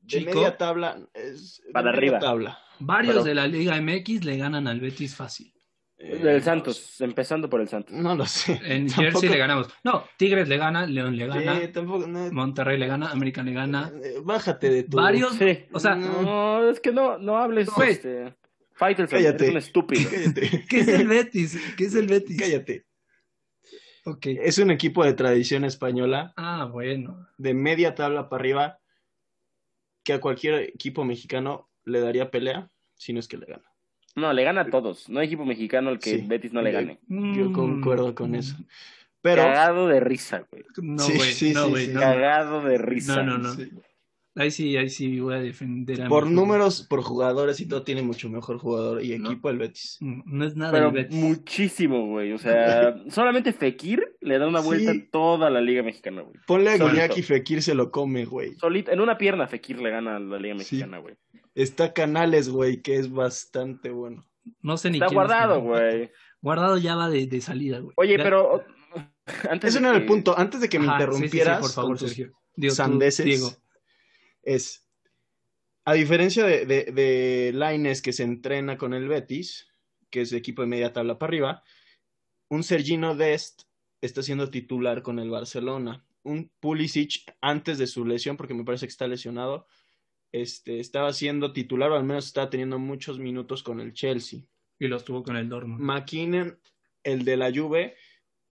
[0.01, 0.34] de Chico.
[0.36, 2.19] media tabla, es de Para media arriba.
[2.19, 2.60] tabla.
[2.79, 5.51] Varios Pero- de la Liga MX le ganan al Betis fácil.
[5.97, 7.93] Eh, Del Santos, empezando por el Santos.
[7.95, 8.59] No lo sé.
[8.65, 9.67] En Tampoco- Jersey le ganamos.
[9.83, 13.53] No, Tigres le gana, León le gana, Sí, tampoco, no, Monterrey le gana, América le
[13.53, 13.91] gana.
[14.03, 14.97] eh, Bájate de tu...
[14.97, 15.65] Varios, Sí.
[15.71, 17.69] o sea, No, es que no, no hables.
[17.69, 17.91] Güey.
[17.91, 18.35] Este,
[18.73, 19.43] Faitelson, Cállate.
[19.45, 20.09] eres un estúpido.
[20.11, 20.65] Cállate.
[20.69, 21.57] ¿qué es el Betis?
[21.77, 22.38] ¿Qué es el Betis?
[22.39, 22.85] Cállate.
[24.03, 24.25] Ok.
[24.27, 27.25] Es un equipo de tradición española, Ah, bueno.
[27.38, 28.79] de media tabla para arriba,
[30.03, 33.63] que a cualquier equipo mexicano le daría pelea, si no es que le gana.
[34.15, 35.09] No, le gana a todos.
[35.09, 36.23] No hay equipo mexicano al que Sí.
[36.25, 36.99] Betis no le gane.
[37.07, 38.55] Yo Mm, concuerdo con eso.
[39.21, 40.63] Pero, Cagado de risa, güey.
[40.81, 41.93] No, güey, sí, no, sí, güey, sí.
[41.93, 42.05] no, no.
[42.05, 43.23] Cagado de risa.
[43.23, 43.63] No, no, no.
[44.37, 47.83] Ahí sí, ahí sí voy a defender a por mi- números, por jugadores y todo,
[47.83, 49.29] tiene mucho mejor jugador y No.
[49.31, 49.97] equipo el Betis.
[50.01, 51.17] Mm, No es nada Pero el Betis.
[51.17, 52.33] muchísimo, güey.
[52.33, 54.99] O sea, solamente Fekir le da una vuelta Sí.
[55.07, 56.35] a toda la Liga Mexicana, güey.
[56.45, 56.77] Ponle a.
[56.77, 58.55] Guiñac y Fekir se lo come, güey.
[58.55, 60.55] Solito, en una pierna Fekir le gana a la Liga.
[60.55, 61.15] Mexicana, güey.
[61.55, 64.23] Está Canales, güey, que es bastante bueno.
[64.61, 66.11] No sé ni Está quién guardado, güey.
[66.41, 67.93] Guardado ya va de, de salida, güey.
[67.97, 68.63] Oye, Ya- pero
[69.49, 70.37] antes Ese de no era el que- punto.
[70.37, 72.37] Antes de que me Ajá, sí, sí, sí, interrumpieras por favor, con tus Sergio.
[72.55, 73.51] Digo, tú, Diego.
[74.43, 74.87] es,
[75.85, 79.67] a diferencia de, de, de Lainez que se entrena con el Betis,
[80.09, 81.63] que es equipo de media tabla para arriba,
[82.49, 83.63] un Sergino Dest
[84.01, 86.05] está siendo titular con el Barcelona.
[86.23, 89.67] Un Pulisic, antes de su lesión, porque me parece que está lesionado,
[90.41, 94.41] este, estaba siendo titular, o al menos estaba teniendo muchos minutos con el Chelsea.
[94.77, 95.79] Y los tuvo con el Dortmund.
[95.79, 96.59] McKinnon,
[97.03, 97.95] el de la Juve,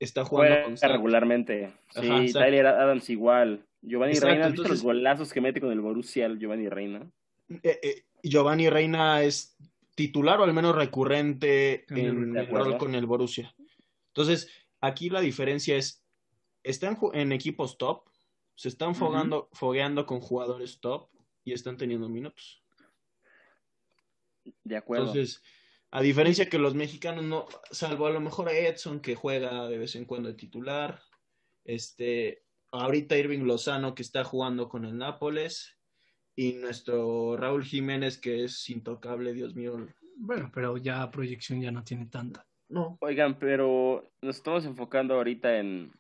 [0.01, 1.73] está jugando juega con regularmente.
[1.91, 2.25] Sí, Ajá.
[2.33, 3.67] Tyler Adams igual.
[3.83, 7.07] Giovanni Exacto, Reina, ¿has visto entonces- los golazos que mete con el Borussia Giovanni Reina?
[7.51, 9.55] Eh, eh, Giovanni Reina es
[9.95, 13.55] titular o al menos recurrente en el rol con el Borussia.
[14.07, 14.49] Entonces,
[14.81, 16.03] aquí la diferencia es,
[16.63, 18.09] están en equipos top,
[18.55, 21.11] se están fogando, fogueando con jugadores top
[21.45, 22.63] y están teniendo minutos.
[24.63, 25.07] De acuerdo.
[25.07, 25.43] Entonces,
[25.91, 29.79] a diferencia que los mexicanos no, salvo a lo mejor a Edson que juega de
[29.79, 31.01] vez en cuando de titular,
[31.65, 35.79] este, ahorita Irving Lozano que está jugando con el Nápoles
[36.35, 39.87] y nuestro Raúl Jiménez que es intocable, Dios mío.
[40.17, 42.47] Bueno, pero ya proyección ya no tiene tanta.
[42.69, 42.99] No.
[43.01, 45.93] Oigan, pero nos estamos enfocando ahorita en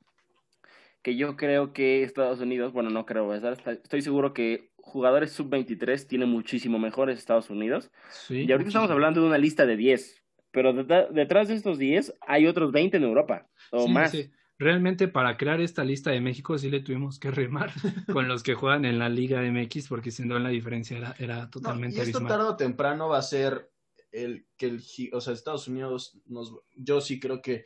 [1.03, 3.59] que yo creo que Estados Unidos, bueno, no creo, ¿verdad?
[3.67, 7.91] Estoy seguro que jugadores sub-23 tienen muchísimo mejores Estados Unidos.
[8.11, 8.35] Sí.
[8.35, 8.69] Y ahorita muchísimo.
[8.69, 12.71] estamos hablando de una lista de 10, pero detrás- detrás de estos 10 hay otros
[12.71, 14.11] 20 en Europa o Sí, más.
[14.11, 14.31] sí.
[14.57, 17.73] Realmente para crear esta lista de México sí le tuvimos que remar
[18.17, 21.37] con los que juegan en la Liga MX porque si no la diferencia era, era
[21.45, 22.39] No, totalmente y esto abismal.
[22.39, 23.71] tarde o temprano va a ser
[24.13, 27.65] el que el, o sea, Estados Unidos nos, yo sí creo que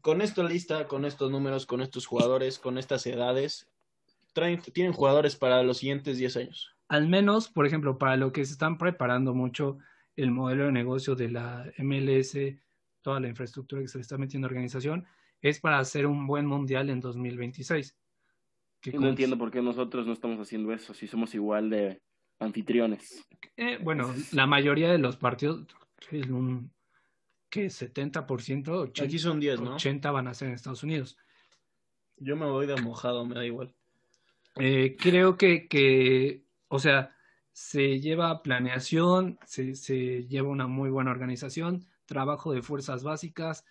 [0.00, 3.68] con esta lista, con estos números, con estos jugadores, con estas edades,
[4.34, 6.76] traen, tienen jugadores para los siguientes 10 años.
[6.88, 9.78] Al menos, por ejemplo, para lo que se están preparando mucho
[10.16, 12.36] el modelo de negocio de la MLS,
[13.00, 15.06] toda la infraestructura que se le está metiendo a la organización,
[15.40, 17.96] es para hacer un buen mundial en 2026.
[18.80, 22.02] Que No con- entiendo por qué nosotros no estamos haciendo eso, si somos igual de
[22.38, 23.24] anfitriones.
[23.56, 25.64] Eh, bueno, la mayoría de los partidos,
[26.10, 26.70] en un
[27.48, 29.74] que 70%, 80, Aquí son 10, ¿no?
[29.76, 31.16] 80 van a ser en Estados Unidos.
[32.16, 33.74] Yo me voy de mojado, me da igual.
[34.56, 37.14] Eh, creo que, que, o sea,
[37.52, 43.64] se lleva planeación, se, se lleva una muy buena organización, trabajo de fuerzas básicas.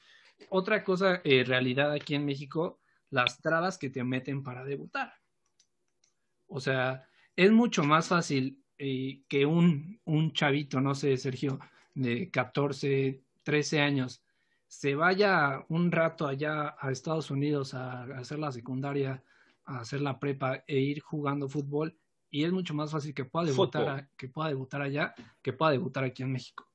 [0.49, 5.13] Otra cosa, eh, realidad aquí en México, las trabas que te meten para debutar.
[6.47, 11.59] O sea, es mucho más fácil eh, que un, un chavito, no sé, Sergio,
[11.93, 14.23] de 14, 13 años,
[14.67, 19.23] se vaya un rato allá a Estados Unidos a, a hacer la secundaria,
[19.65, 21.97] a hacer la prepa e ir jugando fútbol
[22.29, 25.71] y es mucho más fácil que pueda debutar, a- que pueda debutar allá que pueda
[25.71, 26.67] debutar aquí en México.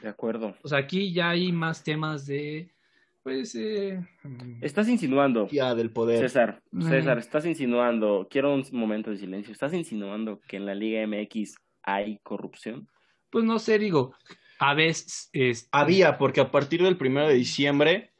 [0.00, 0.56] De acuerdo.
[0.62, 2.74] O sea, aquí ya hay más temas de,
[3.22, 6.18] pues, eh, mm, Estás insinuando, Ya del poder.
[6.18, 6.60] César.
[6.80, 11.54] César, estás insinuando, quiero un momento de silencio, estás insinuando que en la Liga MX
[11.82, 12.88] hay corrupción.
[13.30, 14.14] pues no sé, digo,
[14.58, 15.30] a veces,
[15.72, 18.11] Había, porque a partir del primero de diciembre,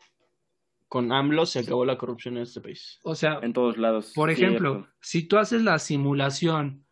[0.92, 3.00] con AMLO se acabó la corrupción en este país.
[3.02, 4.12] o sea, En todos lados.
[4.14, 4.92] por ejemplo, cierto.
[5.00, 6.84] si tú haces la simulación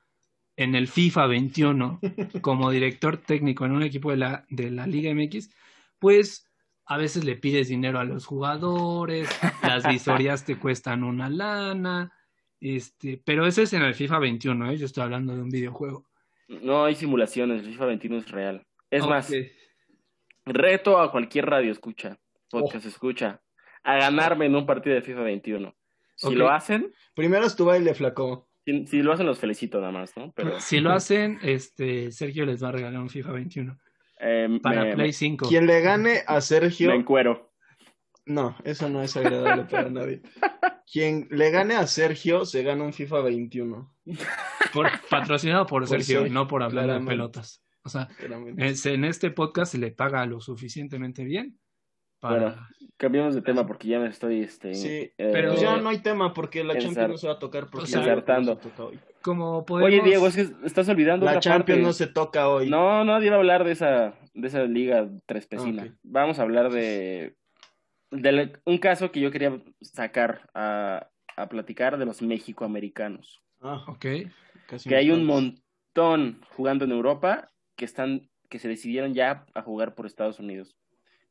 [0.57, 2.01] en el FIFA 21
[2.41, 5.51] como director técnico en un equipo de la, de la Liga MX,
[5.99, 6.51] pues
[6.87, 9.29] a veces le pides dinero a los jugadores,
[9.63, 12.11] las visorías te cuestan una lana,
[12.59, 14.79] este, pero eso es en el FIFA 21, ¿eh?
[14.79, 16.07] yo estoy hablando de un videojuego.
[16.49, 18.67] No hay simulaciones, el FIFA 21 es real.
[18.91, 19.31] Es más,
[20.47, 23.43] reto a cualquier radio escucha, podcast escucha,
[23.83, 25.75] a ganarme en un partido de FIFA 21.
[26.17, 28.49] Si lo hacen, Primero es tu baile, flaco.
[28.65, 30.33] si, si lo hacen los felicito nada más, ¿no?
[30.37, 33.79] Pero Si lo hacen, este, Sergio les va a regalar un FIFA 21
[34.21, 35.49] eh, para me, Play 5.
[35.49, 36.91] Quien le gane a Sergio.
[36.91, 37.53] me encuero.
[38.27, 40.21] No, eso no es agradable para nadie.
[40.93, 43.95] Quien le gane a Sergio se gana un FIFA 21.
[44.75, 47.65] Por- patrocinado por Por Sergio, no por hablar de pelotas.
[47.83, 48.93] O sea, claramente.
[48.93, 51.59] en este podcast se le paga lo suficientemente bien
[52.21, 52.37] para...
[52.41, 55.89] Bueno, Cambiamos de tema porque ya me estoy, este, Sí, eh, pero- Pues ya no
[55.89, 58.57] hay tema porque la Champions no se va a tocar porque O sea, no se
[58.57, 59.01] toca hoy.
[59.23, 59.89] Como podemos...
[59.91, 61.87] Oye, Diego, es que estás olvidando La otra Champions parte.
[61.87, 62.69] no se toca hoy.
[62.69, 65.87] No, nadie va a hablar de esa, de esa liga trespecina.
[65.89, 65.95] Ah.
[66.03, 67.37] Vamos a hablar de,
[68.11, 73.41] de la- un caso que yo quería sacar a, a platicar de los mexicoamericanos.
[73.63, 74.05] Ah, Ok,
[74.67, 79.63] casi Que hay un montón jugando en Europa que están, que se decidieron ya a
[79.63, 80.77] jugar por Estados Unidos.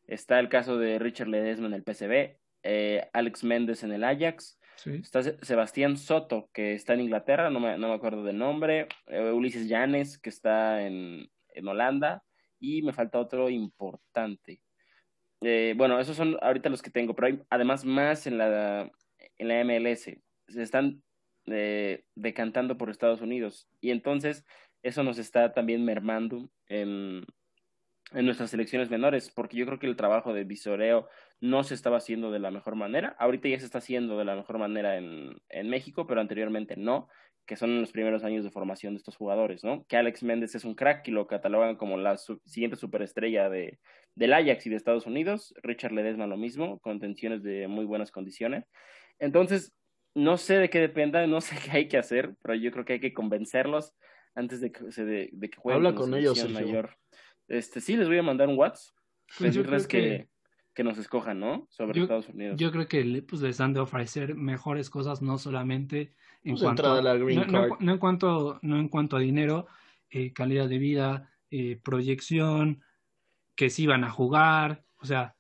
[0.10, 4.60] Está el caso de Richard Ledesma en el PCB, eh, Alex Méndez en el Ajax,
[4.76, 4.92] sí.
[4.96, 8.88] Está Se- Sebastián Soto, que está en Inglaterra, no me, no me acuerdo del nombre.
[9.08, 12.24] Eh, Ulises Llanes, que está en, en Holanda.
[12.60, 14.62] Y me falta otro importante.
[15.42, 18.92] Eh, bueno, esos son ahorita los que tengo, pero hay además más en la,
[19.38, 20.20] en la MLS.
[20.48, 21.02] Se están
[21.46, 23.70] eh, decantando por Estados Unidos.
[23.80, 24.46] Y entonces
[24.84, 27.26] eso nos está también mermando en,
[28.12, 31.08] en nuestras selecciones menores, porque yo creo que el trabajo de visoreo
[31.42, 33.16] no se estaba haciendo de la mejor manera.
[33.20, 37.08] Ahorita ya se está haciendo de la mejor manera en, en México, pero anteriormente no,
[37.46, 39.86] que son los primeros años de formación de estos jugadores, ¿no?
[39.88, 43.80] Que Alex Méndez es un crack y lo catalogan como la su- siguiente superestrella de,
[44.16, 45.54] del Ajax y de Estados Unidos.
[45.62, 48.66] Richard Ledesma lo mismo, con tensiones de muy buenas condiciones.
[49.20, 49.74] Entonces,
[50.16, 52.94] no sé de qué dependa, no sé qué hay que hacer, pero yo creo que
[52.94, 53.96] hay que convencerlos
[54.36, 56.96] antes de que, de, de que jueguen Habla la con ellos, mayor.
[57.50, 58.96] Este, sí, les voy a mandar un WhatsApp,
[59.38, 60.30] Pues decirles que, que-
[60.76, 61.68] que nos escojan, ¿no?
[61.70, 62.56] Sobre Yo- Estados Unidos.
[62.58, 66.94] Yo creo que pues, les han de ofrecer mejores cosas, no solamente en Pues cuanto
[66.94, 67.80] a la green no, no- card.
[67.82, 69.68] no en cuanto no en cuanto a dinero,
[70.10, 72.82] eh, calidad de vida, eh, proyección,
[73.56, 75.36] que sí van a jugar, o sea,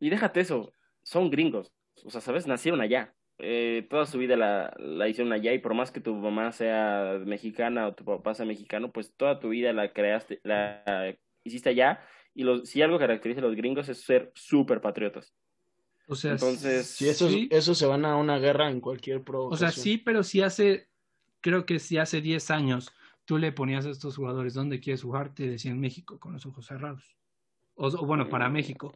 [0.00, 0.72] Y déjate eso,
[1.02, 1.72] son gringos,
[2.04, 2.46] o sea, ¿sabes?
[2.46, 3.14] Nacieron allá.
[3.38, 7.18] Eh, toda su vida la, la hicieron allá y por más que tu mamá sea
[7.24, 12.00] mexicana o tu papá sea mexicano, pues toda tu vida la creaste, la hiciste allá.
[12.34, 15.34] Y los, si algo caracteriza a los gringos es ser súper patriotas.
[16.08, 19.24] o sea, Entonces, Si esos, sí, esos se van a una guerra en cualquier o
[19.24, 19.70] provocación.
[19.72, 20.88] sea, sí, pero si hace
[21.40, 22.92] creo que si hace 10 años
[23.26, 26.66] tú le ponías a estos jugadores dónde quieres jugar, te decían México con los ojos
[26.66, 27.16] cerrados.
[27.74, 28.94] O, o bueno, para México.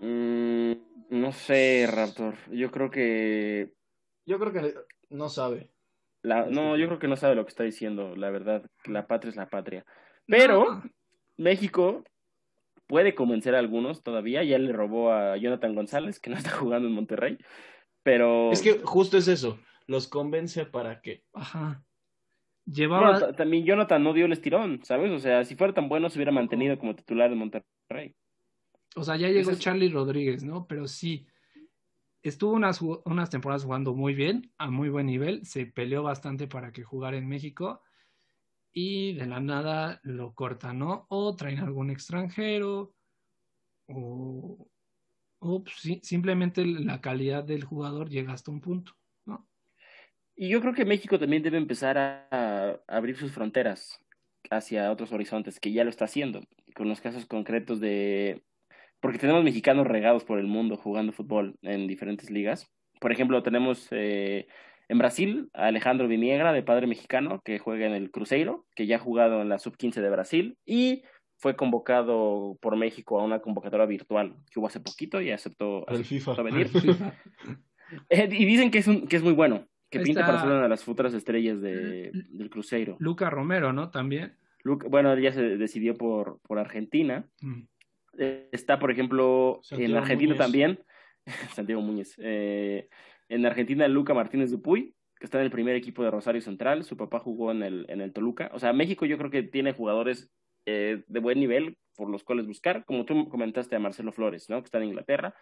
[0.00, 0.72] Mm,
[1.10, 2.34] no sé, Raptor.
[2.50, 3.74] Yo creo que
[4.26, 4.74] Yo creo que
[5.10, 5.70] no sabe.
[6.22, 8.64] la, no, yo creo que no sabe lo que está diciendo, la verdad.
[8.86, 9.84] La patria es la patria.
[10.26, 10.82] Pero No,
[11.40, 12.04] México
[12.86, 14.44] puede convencer a algunos todavía.
[14.44, 17.38] Ya le robó a Jonathan González, que no está jugando en Monterrey.
[18.02, 19.58] Pero Es que justo es eso.
[19.86, 21.24] los convence para que.
[21.32, 21.82] Ajá.
[22.66, 25.10] Llevaba, ta- también Jonathan no dio el estirón, ¿sabes?
[25.10, 28.14] O sea, si fuera tan bueno, se hubiera mantenido como titular de Monterrey.
[28.96, 30.66] o sea, ya llegó es- Charlie Rodríguez, ¿no?
[30.68, 31.26] Pero sí,
[32.22, 36.70] estuvo unas, unas temporadas jugando muy bien, a muy buen nivel, se peleó bastante para
[36.72, 37.82] que jugara en México
[38.72, 41.06] y de la nada lo cortan, ¿no?
[41.08, 42.94] O traen algún extranjero,
[43.86, 44.68] o,
[45.40, 48.92] o pues, simplemente la calidad del jugador llega hasta un punto,
[49.26, 49.48] ¿no?
[50.36, 53.98] Y yo creo que México también debe empezar a, a abrir sus fronteras
[54.50, 56.42] hacia otros horizontes, que ya lo está haciendo,
[56.74, 58.42] con los casos concretos de...
[59.00, 62.70] Porque tenemos mexicanos regados por el mundo jugando fútbol en diferentes ligas.
[63.00, 64.46] Por ejemplo, tenemos eh,
[64.90, 68.96] en Brasil a Alejandro Viniegra, de padre mexicano, que juega en el Cruzeiro, que ya
[68.96, 71.02] ha jugado en la sub-15 de Brasil y
[71.38, 76.32] fue convocado por México a una convocatoria virtual que hubo hace poquito y aceptó, FIFA.
[76.32, 76.68] aceptó venir.
[78.08, 80.30] Eh, y dicen que es, un, que es muy bueno, que Ahí pinta está.
[80.32, 82.96] para ser una de las futuras estrellas de, del Cruzeiro.
[83.00, 83.90] Luca Romero, ¿no?
[83.90, 84.36] También.
[84.62, 87.28] Luca- bueno, él ya se decidió por, por Argentina.
[87.40, 87.62] Mm.
[88.18, 90.38] Eh, está, por ejemplo, en Argentina Muñez.
[90.38, 90.80] también,
[91.56, 92.14] Santiago Muñez.
[92.18, 92.88] Eh,
[93.30, 96.82] en Argentina, Luca Martínez Dupuy, que está en el primer equipo de Rosario Central.
[96.84, 98.50] Su papá jugó en el, en el Toluca.
[98.52, 100.30] O sea, México yo creo que tiene jugadores
[100.66, 102.84] eh, de buen nivel por los cuales buscar.
[102.84, 104.60] Como tú comentaste a Marcelo Flores, ¿no?
[104.60, 105.34] Que está en Inglaterra,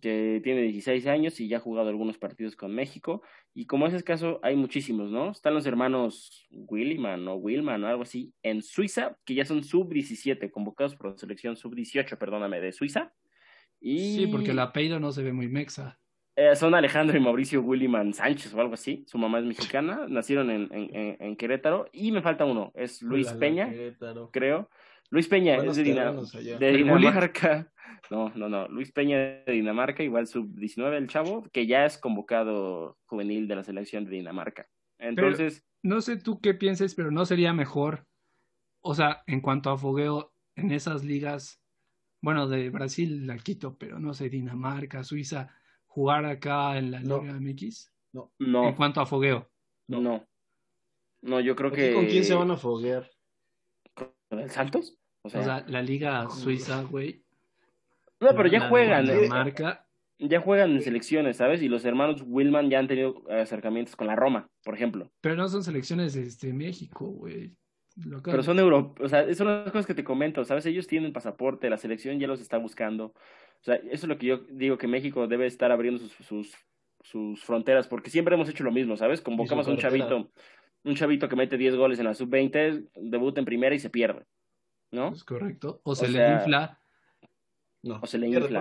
[0.00, 3.22] que tiene 16 años y ya ha jugado algunos partidos con México.
[3.52, 5.30] Y como es caso, hay muchísimos, ¿no?
[5.30, 10.50] Están los hermanos Williman o Wilman o algo así en Suiza, que ya son sub-17,
[10.50, 13.12] convocados por la selección sub-18, perdóname, de Suiza.
[13.82, 15.98] Sí, porque el apellido no se ve muy mexa.
[16.40, 19.04] Eh, son Alejandro y Mauricio Williman Sánchez o algo así.
[19.06, 21.86] Su mamá es mexicana, nacieron en, en, en- en Querétaro.
[21.92, 24.30] Y me falta uno, es Luis Peña, Querétaro.
[24.32, 24.70] creo.
[25.10, 27.70] Luis Peña Buenos es de, de ¿El Dinamarca.
[28.10, 28.68] No, no, no.
[28.68, 33.64] Luis Peña de Dinamarca, igual sub-19 el chavo, que ya es convocado juvenil de la
[33.64, 34.66] selección de Dinamarca.
[34.98, 38.06] Entonces, No sé tú qué pienses, pero no sería mejor,
[38.80, 41.60] o sea, en cuanto a fogueo en esas ligas,
[42.22, 45.48] bueno, de Brasil la quito, pero no sé, Dinamarca, Suiza,
[45.98, 47.20] jugar acá en la No.
[47.20, 48.32] Liga MX, No.
[48.38, 49.50] no, en cuanto a fogueo.
[49.88, 50.24] no.
[51.20, 51.94] No, yo creo ¿Aquí que...
[51.94, 53.10] ¿Con quién se van a foguear?
[53.94, 54.96] ¿Con el Santos?
[55.22, 57.24] O sea, O sea, la Liga Suiza, güey.
[58.20, 59.10] no, pero ya juegan.
[59.10, 59.84] eh, Dinamarca,
[60.20, 61.60] ya juegan en selecciones, ¿sabes?
[61.60, 65.10] Y los hermanos Willman ya han tenido acercamientos con la Roma, por ejemplo.
[65.20, 67.56] pero no son selecciones de este, México, güey.
[68.22, 70.64] Pero son europeos, o sea, son las cosas que te comento, ¿sabes?
[70.66, 73.12] Ellos tienen pasaporte, la selección ya los está buscando.
[73.60, 76.54] O sea, eso es lo que yo digo que México debe estar abriendo sus, sus,
[77.02, 79.20] sus fronteras, porque siempre hemos hecho lo mismo, ¿sabes?
[79.20, 80.30] Convocamos a un chavito,
[80.84, 84.24] un chavito que mete 10 goles en la sub-20, debuta en primera y se pierde,
[84.92, 85.08] ¿no?
[85.12, 85.80] Es correcto.
[85.82, 86.78] O se le infla.
[87.82, 88.00] No.
[88.02, 88.60] O se le infla.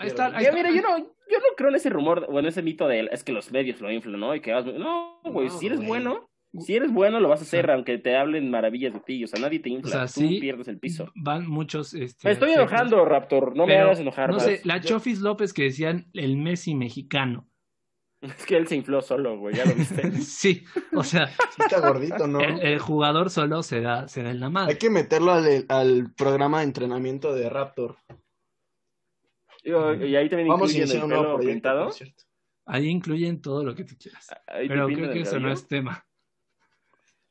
[0.00, 0.52] Ahí está, ahí está.
[0.54, 3.08] mira, yo no, yo no creo en ese rumor, o en ese mito de él,
[3.12, 4.34] es que los medios lo inflan, ¿no?
[4.34, 5.88] Y que vas- no, güey, No, si eres güey.
[5.88, 6.28] bueno,
[6.60, 9.40] si eres bueno lo vas a hacer, aunque te hablen maravillas de ti, o sea,
[9.40, 10.38] nadie te infla, sea, tú sí.
[10.40, 11.10] pierdes el piso.
[11.16, 11.94] Van muchos.
[11.94, 14.44] Este, Me estoy enojando, Raptor, no me hagas enojar No más.
[14.44, 17.48] sé, la Yo- Chofis López que decían el Messi mexicano.
[18.20, 20.10] Es que él se infló solo, güey, ya lo viste.
[20.22, 22.40] sí, o sea, Sí está gordito, ¿no?
[22.40, 24.78] el, el jugador solo se da, se da en la Hay madre.
[24.78, 27.96] que meterlo al, al programa de entrenamiento de Raptor.
[29.64, 31.90] Y ahí también Vamos a incluyen el pelo proyecto, pintado.
[32.66, 34.28] Ahí incluyen todo lo que tú quieras.
[34.46, 36.04] Ahí Pero creo que eso no es tema.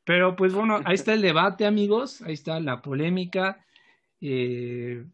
[0.08, 2.22] Pero pues bueno, ahí está el debate, amigos.
[2.22, 3.62] Ahí está la polémica.
[4.22, 5.04] Eh,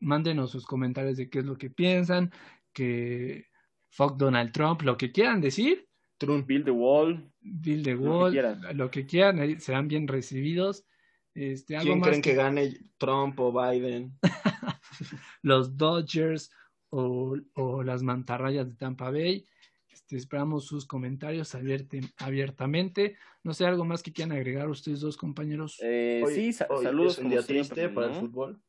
[0.00, 2.32] mándenos sus comentarios de qué es lo que piensan.
[2.72, 3.44] Que
[3.90, 5.86] fuck Donald Trump, lo que quieran decir.
[6.16, 6.46] Trun.
[6.46, 7.30] Build the wall.
[7.42, 8.60] Lo que Wall, quieran.
[8.72, 10.86] lo que quieran, serán bien recibidos.
[11.34, 14.18] Este, algo ¿Quién más creen que gane Trump o Biden?
[15.42, 16.50] los Dodgers
[16.88, 19.44] o, o las mantarrayas de Tampa Bay.
[20.06, 23.16] Este, esperamos sus comentarios abierte- abiertamente.
[23.42, 25.80] No sé, algo más que quieran agregar ustedes dos compañeros.
[25.82, 28.60] Eh, Hoy- sí, sa- hoy saludos es un día siempre, triste para el fútbol.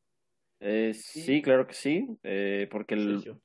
[0.60, 3.40] Eh, sí, claro que sí, eh, porque el.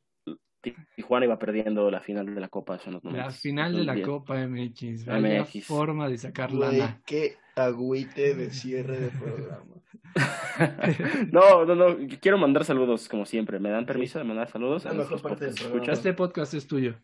[0.95, 2.78] Tijuana iba perdiendo la final de la Copa.
[3.03, 5.05] la final de la Entonces, Copa MX.
[5.07, 5.66] Vaya MX.
[5.66, 7.03] forma de sacar Güey, lana.
[7.05, 9.66] qué agüite de cierre de programa.
[11.32, 13.59] no, no, no, quiero mandar saludos como siempre.
[13.59, 14.84] ¿Me dan permiso de mandar saludos?
[14.84, 15.93] La a mejor parte del programa.
[15.93, 16.95] Este podcast es tuyo.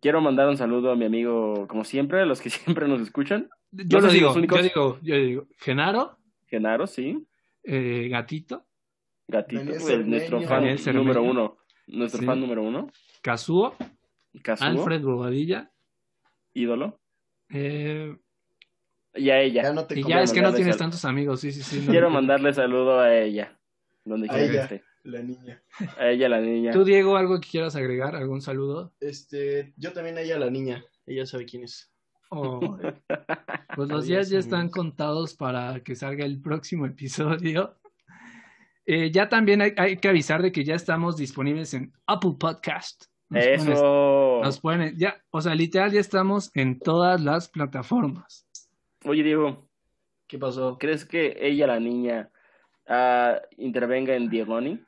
[0.00, 2.50] Quiero mandar un saludo a mi amigo, como siempre, a los que
[2.84, 3.48] siempre nos escuchan.
[3.72, 7.26] Yo No lo digo, únicos- yo digo, yo digo, Genaro, Genaro, sí.
[7.64, 8.66] eh, Gatito,
[9.28, 10.48] Gatito, el- nuestro Cermeño.
[10.48, 11.56] fan Daniel número uno.
[11.86, 12.26] Nuestro Sí.
[12.26, 12.88] fan número uno.
[13.22, 13.74] Kazuo,
[14.42, 15.70] Kazuo, Alfred Bobadilla,
[16.54, 17.00] ídolo.
[17.48, 18.16] eh,
[19.14, 19.62] Y a ella.
[19.64, 21.80] Ya no te y ya es que no tienes sal- tantos amigos, sí, sí, sí.
[21.84, 21.90] no.
[21.90, 23.58] Quiero mandarle saludo a ella.
[24.04, 24.62] Donde quiera que ella.
[24.62, 24.82] esté.
[25.02, 25.62] La niña.
[25.98, 26.72] A ella, la niña.
[26.72, 28.92] Tú, Diego, algo que quieras agregar, algún saludo.
[29.00, 30.84] Este, yo también a ella, la niña.
[31.06, 31.92] Ella sabe quién es.
[32.30, 32.60] Oh,
[33.76, 37.76] pues los días ya están contados para que salga el próximo episodio.
[38.86, 43.04] Eh, ya también hay, hay que avisar de que ya estamos disponibles en Apple Podcast.
[43.28, 44.40] Nos pueden- Eso.
[44.42, 48.48] nos pueden- ya, o sea, literal ya estamos en todas las plataformas.
[49.04, 49.70] Oye, Diego,
[50.30, 50.78] ¿Qué pasó?
[50.78, 52.30] ¿crees que ella, la niña,
[52.86, 54.80] ah, intervenga en Diegoni?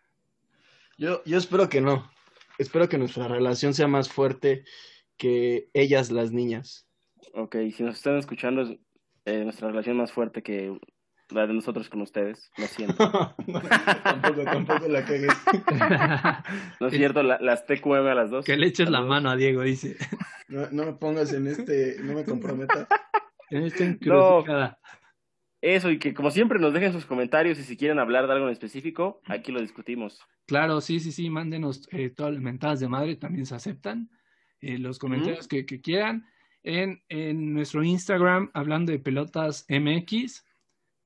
[1.02, 2.08] Yo, yo espero que no.
[2.58, 4.62] Espero que nuestra relación sea más fuerte
[5.16, 6.86] que ellas, las niñas.
[7.34, 8.78] Ok, si nos están escuchando, es
[9.24, 10.78] eh, nuestra relación más fuerte que
[11.30, 12.52] la de nosotros con ustedes.
[12.56, 12.96] Lo siento.
[14.04, 15.34] tampoco, tampoco la cagues.
[16.80, 18.44] No es cierto, la- las TQM a las dos.
[18.44, 19.96] que le eches la mano a Diego, dice.
[20.46, 22.86] No, no me pongas en este, no me comprometas.
[23.50, 24.78] En esta encrucijada.
[25.62, 28.46] Eso, y que como siempre nos dejen sus comentarios y si quieren hablar de algo
[28.46, 30.20] en específico, aquí lo discutimos.
[30.46, 34.10] Claro, sí, sí, sí, mándenos eh, todas las mentadas de madre, también se aceptan.
[34.60, 36.26] Eh, los comentarios que, que quieran.
[36.64, 40.44] En, en nuestro Instagram, hablando de pelotas MX.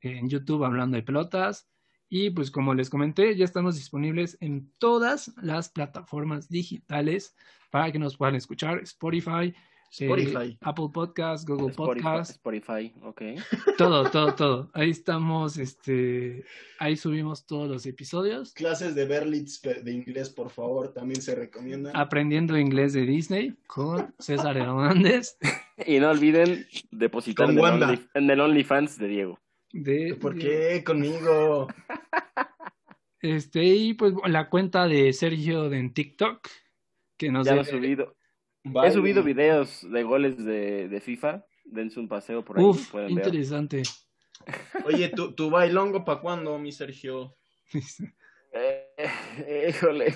[0.01, 1.69] En YouTube, hablando de pelotas.
[2.09, 7.37] Y pues como les comenté, ya estamos disponibles en todas las plataformas digitales
[7.71, 8.79] para que nos puedan escuchar.
[8.81, 9.55] Spotify,
[9.99, 10.59] eh, Spotify.
[10.61, 13.23] Apple Podcast, Google Spotify, Podcast, Spotify, ok.
[13.79, 14.71] todo, todo, todo.
[14.75, 16.45] Ahí estamos, este,
[16.79, 18.53] ahí subimos todos los episodios.
[18.55, 21.97] Clases de Berlitz de inglés, por favor, también se recomiendan.
[21.97, 25.37] Aprendiendo inglés de Disney con César Hernández.
[25.87, 27.89] Y no olviden depositar en el, Wanda.
[27.91, 29.39] Only- en el OnlyFans de Diego.
[29.75, 31.69] De, ¿Por qué conmigo?
[33.21, 36.49] Este, y pues la cuenta de Sergio de en TikTok,
[37.19, 38.17] que nos Ya lo he debe- subido.
[38.69, 38.89] Vale.
[38.89, 41.45] He subido videos de goles de, de FIFA.
[41.65, 42.65] Dense un paseo por ahí.
[42.65, 43.27] Uf, pueden ver.
[43.27, 43.83] interesante.
[44.85, 47.37] Oye, ¿tu, tu bailongo para cuándo, mi Sergio?
[48.59, 50.15] Eh, híjole.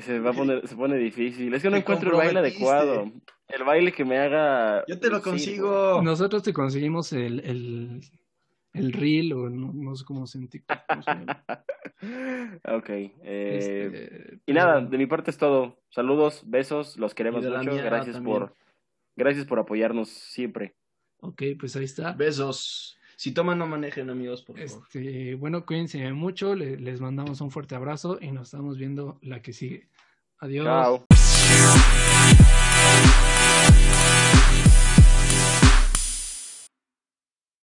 [0.00, 1.54] Se, va a poner, se pone difícil.
[1.54, 3.10] Es que no encuentro el baile adecuado.
[3.48, 4.84] El baile que me haga.
[4.86, 6.02] Yo te lo consigo.
[6.02, 8.02] Nosotros te conseguimos el, el,
[8.72, 10.78] el reel o no, no sé cómo se en TikTok.
[12.64, 12.88] Ok.
[12.90, 15.78] eh, Este, y nada, de mi parte es todo.
[15.90, 17.74] Saludos, besos, los queremos mucho.
[17.76, 18.38] Gracias también.
[18.38, 18.54] por,
[19.16, 20.74] gracias por apoyarnos siempre.
[21.20, 22.12] Ok, pues ahí está.
[22.12, 22.98] Besos.
[23.16, 24.82] Si toman, no manejen, amigos, por favor.
[24.92, 29.40] Este, bueno, cuídense mucho, le- les mandamos un fuerte abrazo y nos estamos viendo la
[29.42, 29.88] que sigue.
[30.38, 30.64] Adiós.
[30.64, 31.06] Chao.